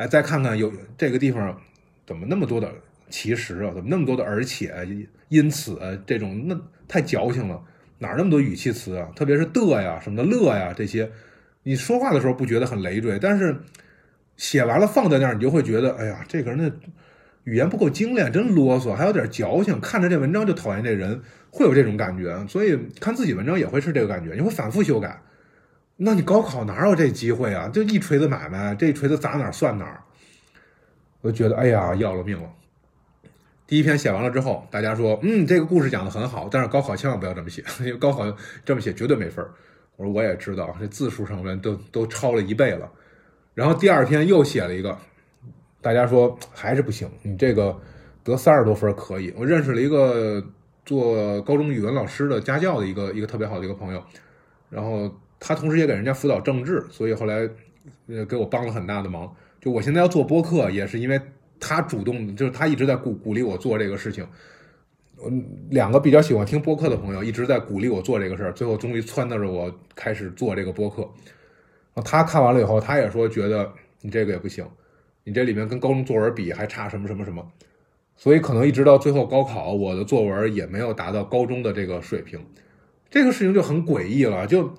[0.00, 1.60] 哎，再看看有这个地方。
[2.06, 2.72] 怎么那么多的
[3.10, 3.70] 其实啊？
[3.74, 4.74] 怎么那么多的而且？
[5.28, 7.62] 因此这种那太矫情了，
[7.98, 9.10] 哪那么多语气词啊？
[9.14, 11.10] 特别是的呀、什么的乐呀这些，
[11.64, 13.60] 你说话的时候不觉得很累赘，但是
[14.38, 16.74] 写完了放在那儿，你就会觉得，哎呀，这个人的
[17.44, 19.78] 语言不够精炼，真啰嗦，还有点矫情。
[19.80, 21.20] 看着这文章就讨厌这人，
[21.50, 22.42] 会有这种感觉。
[22.48, 25.20] 所以看自己文章也会是这个感觉，你会反复修改。
[26.02, 27.68] 那你高考哪有这机会啊？
[27.68, 30.02] 就一锤子买卖，这一锤子砸哪算哪。
[31.20, 32.48] 我就觉得，哎呀，要了命了！
[33.66, 38.24] 第一篇写完了之后，大家说，嗯，这个故事讲的很好，但是高考千万不要这么写， 因为高考
[38.64, 39.50] 这么写绝对没分儿
[39.96, 42.90] 我说我也知道，这字数上面都都超了一倍了。
[43.52, 44.96] 然后第二篇又写了一个，
[45.82, 47.78] 大家说还是不行，你这个
[48.24, 49.34] 得三十多分可以。
[49.36, 50.42] 我认识了一个
[50.86, 54.02] 做高中语文老师的家教的一个一个特别好的一个朋友，
[54.70, 57.48] 然后他同时也给人家辅导政治，所以后来
[58.06, 59.34] 呃给我帮了很大的忙。
[59.60, 61.20] 就我现在要做播客，也是因为
[61.58, 64.26] 他主动，就是他一直在鼓鼓励我做这个事情。
[65.22, 71.08] 嗯，两个比较喜欢听播客的朋友一直在鼓励我做这个事儿，最后终于撺掇着我开始做这个播客。
[72.04, 73.70] 他看完了以后，他也说觉得
[74.00, 74.66] 你这个也不行，
[75.24, 77.46] 你这里面跟高中作文比还差什么什么什么，
[78.16, 82.40] 所以可能一直到最后高考，我的作文也没有达到高中的这个水平。
[83.10, 84.72] 这个事情就很诡异了，就。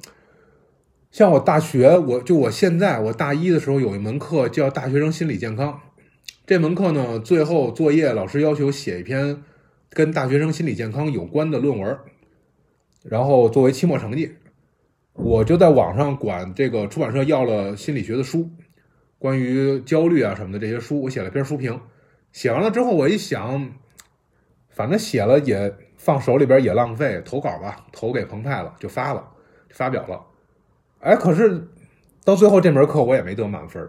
[1.12, 5.82] 像我大学，我就我现在我大一的时候有一门课叫大学生心理健康，
[6.46, 9.44] 这门课呢，最后作业老师要求写一篇
[9.90, 12.00] 跟大学生心理健康有关的论文，
[13.04, 14.38] 然后作为期末成绩，
[15.12, 18.50] 我就在网上管这个出版社要了心理学的书，
[19.20, 21.78] 关于焦虑啊什么的这些书，我写了篇书评，
[22.32, 23.70] 写完了之后我一想，
[24.70, 29.28] 反正写了也放手里边也浪费，投稿吧，投给澎湃了就发了，
[29.72, 30.28] 发表了。
[31.02, 31.68] 哎，可是
[32.24, 33.86] 到最后这门课我也没得满分，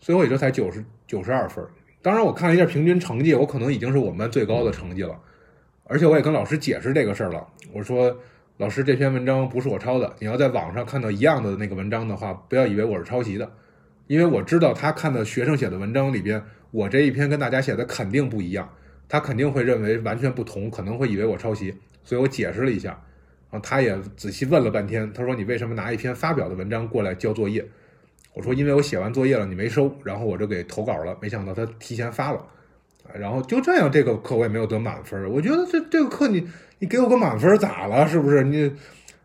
[0.00, 1.64] 最后也就才九十九十二分。
[2.00, 5.18] 当然，我看了一下平均成绩，我可能已经是我们班最高的成绩了。
[5.84, 8.16] 而且我也跟老师解释这个事儿了，我说
[8.58, 10.14] ：“老师，这篇文章不是我抄的。
[10.20, 13.52] 你要在网上看到一样的那个文章的话，不要以为我是抄袭的，
[14.06, 18.68] 因为我知道他看的学生写的文章里边，我这一篇跟大家写的肯定不一样。
[19.08, 22.98] 他肯定会认为完全不同，可能会以为我抄袭，所以我解释了一下，
[23.52, 27.62] 然后他也仔细问了半天，他说你为什么拿一篇发表的文章过来交作业？
[28.32, 32.42] 我说因为我写完作业了，你没收，然后我就给投稿了，没想到他提前发了，
[33.12, 35.30] 然后就这样，这个课我也没有得满分。
[35.30, 36.48] 我觉得这这个课你
[36.78, 38.08] 你给我个满分咋了？
[38.08, 38.42] 是不是？
[38.42, 38.74] 你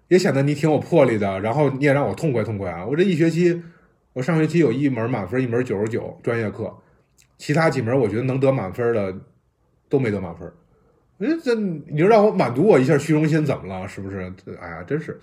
[0.10, 2.86] 也显得你挺有魄力的，然后你也让我痛快痛快啊！
[2.86, 3.64] 我这一学期，
[4.12, 6.76] 我上学期有一门满分，一门九十九专业课，
[7.38, 9.16] 其他几门我觉得能得满分的。
[9.90, 10.52] 都没得满分，
[11.20, 13.88] 哎，这你就让我满足我一下虚荣心怎么了？
[13.88, 14.32] 是不是？
[14.62, 15.20] 哎呀，真是，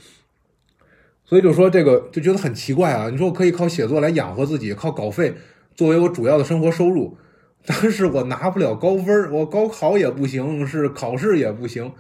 [1.25, 3.09] 所以就说这个就觉得很奇怪啊！
[3.11, 5.35] 你说我可以靠写作来养活自己，靠稿费
[5.77, 7.17] 作为我主要的生活收入，
[7.65, 11.93] 但是我拿不了高分，我高考也不行，是考试也不行。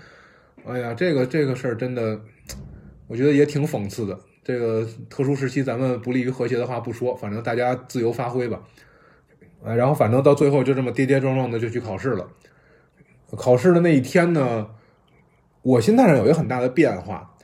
[0.66, 2.20] 哎呀，这个这个事儿真的，
[3.06, 4.18] 我觉得也挺讽刺的。
[4.42, 8.60] 这个特殊时期，咱们不利于和谐的话不说，反正大家自由发挥吧。
[9.64, 12.28] 哎，然后反正到最后就这么跌跌撞撞的就去考试了。
[13.34, 14.68] 考试的那一天呢，
[15.62, 17.34] 我心态上有一个很大的变化。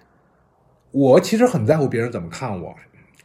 [0.93, 2.75] 我其实很在乎别人怎么看我，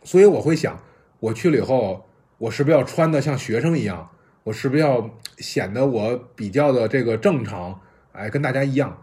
[0.03, 0.79] 所以我会想，
[1.19, 2.05] 我去了以后，
[2.37, 4.09] 我是不是要穿的像学生一样？
[4.43, 7.79] 我是不是要显得我比较的这个正常？
[8.11, 8.95] 哎，跟大家一样。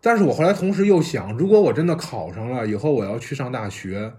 [0.00, 4.12] 但是我后来同时又想，如果我真的考上了以后，我要去上大学，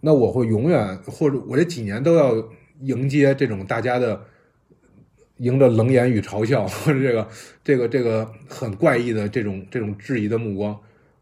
[0.00, 2.32] 那我会永远或者我这几年都要
[2.80, 4.20] 迎接这种大家的。
[5.42, 7.28] 迎着冷眼与嘲笑，或 者这个、
[7.64, 10.78] 这个、这个很怪异的这种、这种质疑的目光，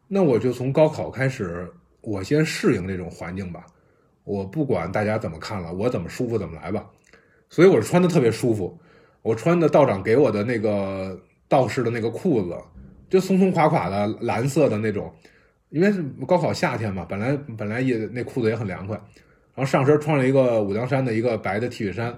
[0.06, 1.66] 那我就从高考开始，
[2.02, 3.64] 我先适应这种环境吧。
[4.24, 6.84] 我不管大家怎么看了，我怎么舒服怎么来吧。
[7.48, 8.78] 所以我是穿的特别舒服，
[9.22, 11.18] 我穿的道长给我的那个
[11.48, 12.54] 道士的那个裤子，
[13.08, 15.10] 就松松垮垮的蓝色的那种，
[15.70, 15.90] 因为
[16.26, 18.94] 高考夏天嘛，本来本来也那裤子也很凉快，
[19.54, 22.16] 然后上身穿了一个武当山的一个白的 T 恤衫，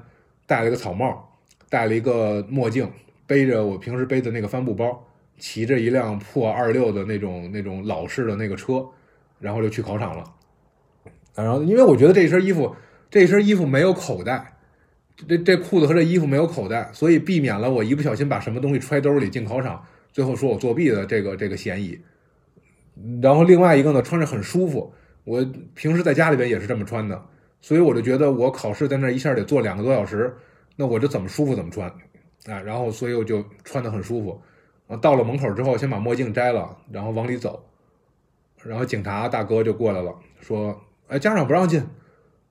[0.49, 1.29] 戴了一个草帽。
[1.73, 2.87] 戴了一个墨镜，
[3.27, 5.03] 背着我平时背的那个帆布包，
[5.39, 8.87] 骑着一辆破二六的那种那种老式的那个车，
[9.41, 10.23] 然后就去考场了。
[11.35, 12.77] 然后因为我觉得这身衣服，
[13.11, 14.59] 这身衣服没有口袋，
[15.27, 21.99] 这这裤子和这衣服没有口袋，所以避免了我一不小心把什么东西揣兜里进考场，最后说我作弊的这个这个嫌疑。
[23.23, 24.93] 然后另外一个呢，穿着很舒服，
[25.25, 25.43] 我
[25.73, 27.25] 平时在家里边也是这么穿的，
[27.63, 30.35] 所以我就觉得我考试在那一下得坐两个多小时。
[30.83, 31.89] 那我就怎么舒服怎么穿，
[32.47, 34.43] 啊，然后所以我就穿的很舒服，
[35.01, 37.65] 到了门口之后，先把墨镜摘了，然后往里走，
[38.65, 40.77] 然后警察大哥就过来了，说，
[41.07, 41.87] 哎，家长不让进，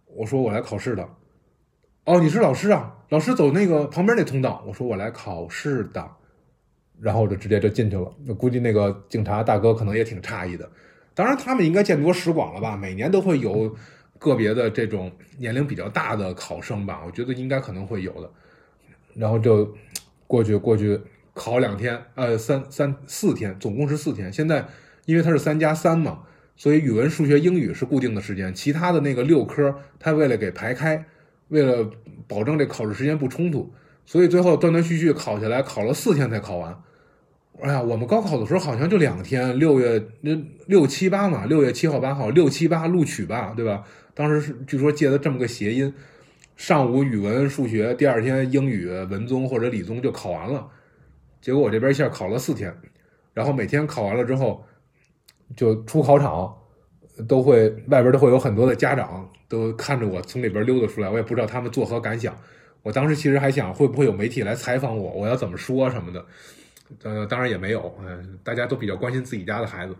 [0.06, 1.06] 我说我来考试的，
[2.06, 6.10] 哦，你是老师啊，老师走那个旁边那通道，我说我来考试的，
[7.02, 10.72] 然后我就直接就进去了，那估计那个警察大哥可能也挺诧异的，
[11.14, 13.76] 当然他们应该见多识广了吧，每年都会有。
[14.22, 18.30] 个别的这种年龄比较大的考生吧，我觉得应该可能会有的，
[19.16, 19.76] 然后就
[20.28, 21.02] 过去过去
[21.34, 24.32] 考两天，呃，三三四天，总共是四天。
[24.32, 24.64] 现在
[25.06, 26.20] 因为它是三加三嘛，
[26.56, 31.04] 所以语文、数学、英语是固定的时间，其他的那个六科，他为了给排开，
[31.48, 31.90] 为了
[32.28, 33.74] 保证这考试时间不冲突，
[34.06, 36.80] 所以最后断断续续考下来，考了四天才考完。
[37.62, 40.04] 哎呀，我们高考的时候好像就两天，六月
[40.66, 43.84] 六七八嘛，六月七号八号，六七八录取吧，对吧？
[44.16, 45.94] 当时是据说借的这么个谐音，
[46.58, 50.68] 上午语文、数学，第二天英语、文综或者理综就考完了。
[51.40, 52.76] 结果我这边一下考了四天，
[53.34, 54.66] 然后每天考完了之后，
[55.56, 56.52] 就出考场，
[57.28, 62.36] 都会外边都会有很多的家长都看着我从里边溜达出来，我也不知道他们作何感想。
[62.82, 66.26] 我当时其实还想会不会有媒体来采访我，我要怎么说什么的。
[67.04, 69.96] 呃，当然也没有，嗯，大家都比较关心自己家的孩子。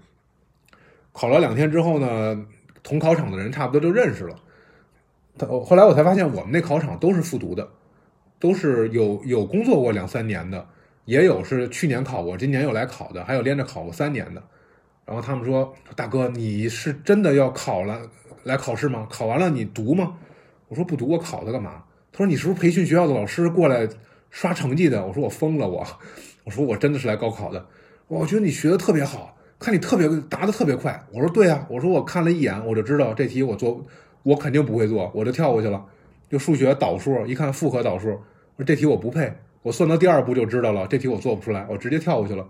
[1.14, 2.46] 考了两天之后呢？
[2.84, 4.36] 同考场的人差不多就认识了，
[5.38, 7.70] 他后来我才发现，我们那考场都是复读的，
[8.40, 10.68] 都是有有工作过两三年的，
[11.06, 14.42] 也有是去年考过，今年又来考的，还有连着考过三年的。
[15.06, 18.02] 然后他们说：“大哥，你是真的要考了
[18.44, 19.06] 来考试吗？
[19.12, 20.18] 考完了你读吗？”
[20.68, 23.88] 我说：“不读，我考它干嘛？”他说：“你是不是培训学校的老师过来
[24.32, 25.86] 刷成绩的？”我说：“我疯了，我
[26.44, 27.66] 我说我真的是来高考的，
[28.08, 33.86] 我觉得你学的特别好。”看你特别答的特别快，我说对啊，我说我看了一眼，我就知道这题我做，
[34.24, 35.86] 我肯定不会做，我就跳过去了。
[36.28, 39.32] 就数学导数，一看复合导数，我说这题我不配，
[39.62, 42.44] 我算到第二步就知道了，这题我做不出来，我直接跳过去了。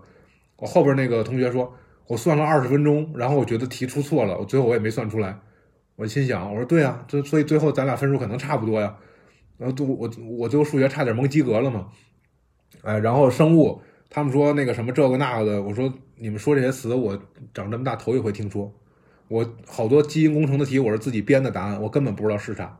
[0.56, 1.70] 我后边那个同学说，
[2.06, 5.38] 我算了二十分钟，然后我觉得题出错了，我最后我也没算出来。
[5.96, 8.96] 我心想，我说对啊，这所以最后咱俩分数可能差不多呀。
[9.58, 11.88] 然后我我最后数学差点蒙及格了嘛。
[12.82, 13.80] 哎，然后生物。
[14.14, 17.18] 他们说那个什么这个那个的，我说你们说这些词，我
[17.54, 18.70] 长这么大头一回听说。
[19.28, 22.76] 我好多基因工程的题，我是自己编的答案，我根本不知道是啥。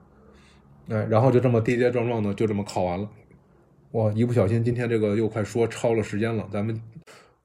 [0.91, 3.09] 哎，然后就这么跌跌撞撞的，就这么考完了。
[3.93, 6.47] 哇，一不小心今天这个又快说超了时间了。
[6.53, 6.79] 咱们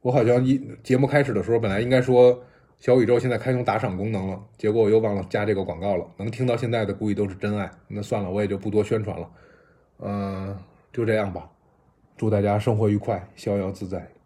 [0.01, 2.37] 我好像一节目开始的时候本来应该说
[2.79, 6.05] 小宇宙现在开通打赏功能了，结果我又忘了加这个广告了。
[6.17, 7.71] 能听到现在的估计都是真爱。
[7.87, 9.29] 那算了，我也就不多宣传了。
[9.99, 10.57] 嗯，
[10.91, 11.49] 就这样吧。
[12.17, 14.16] 祝大家生活愉快，逍遥自在。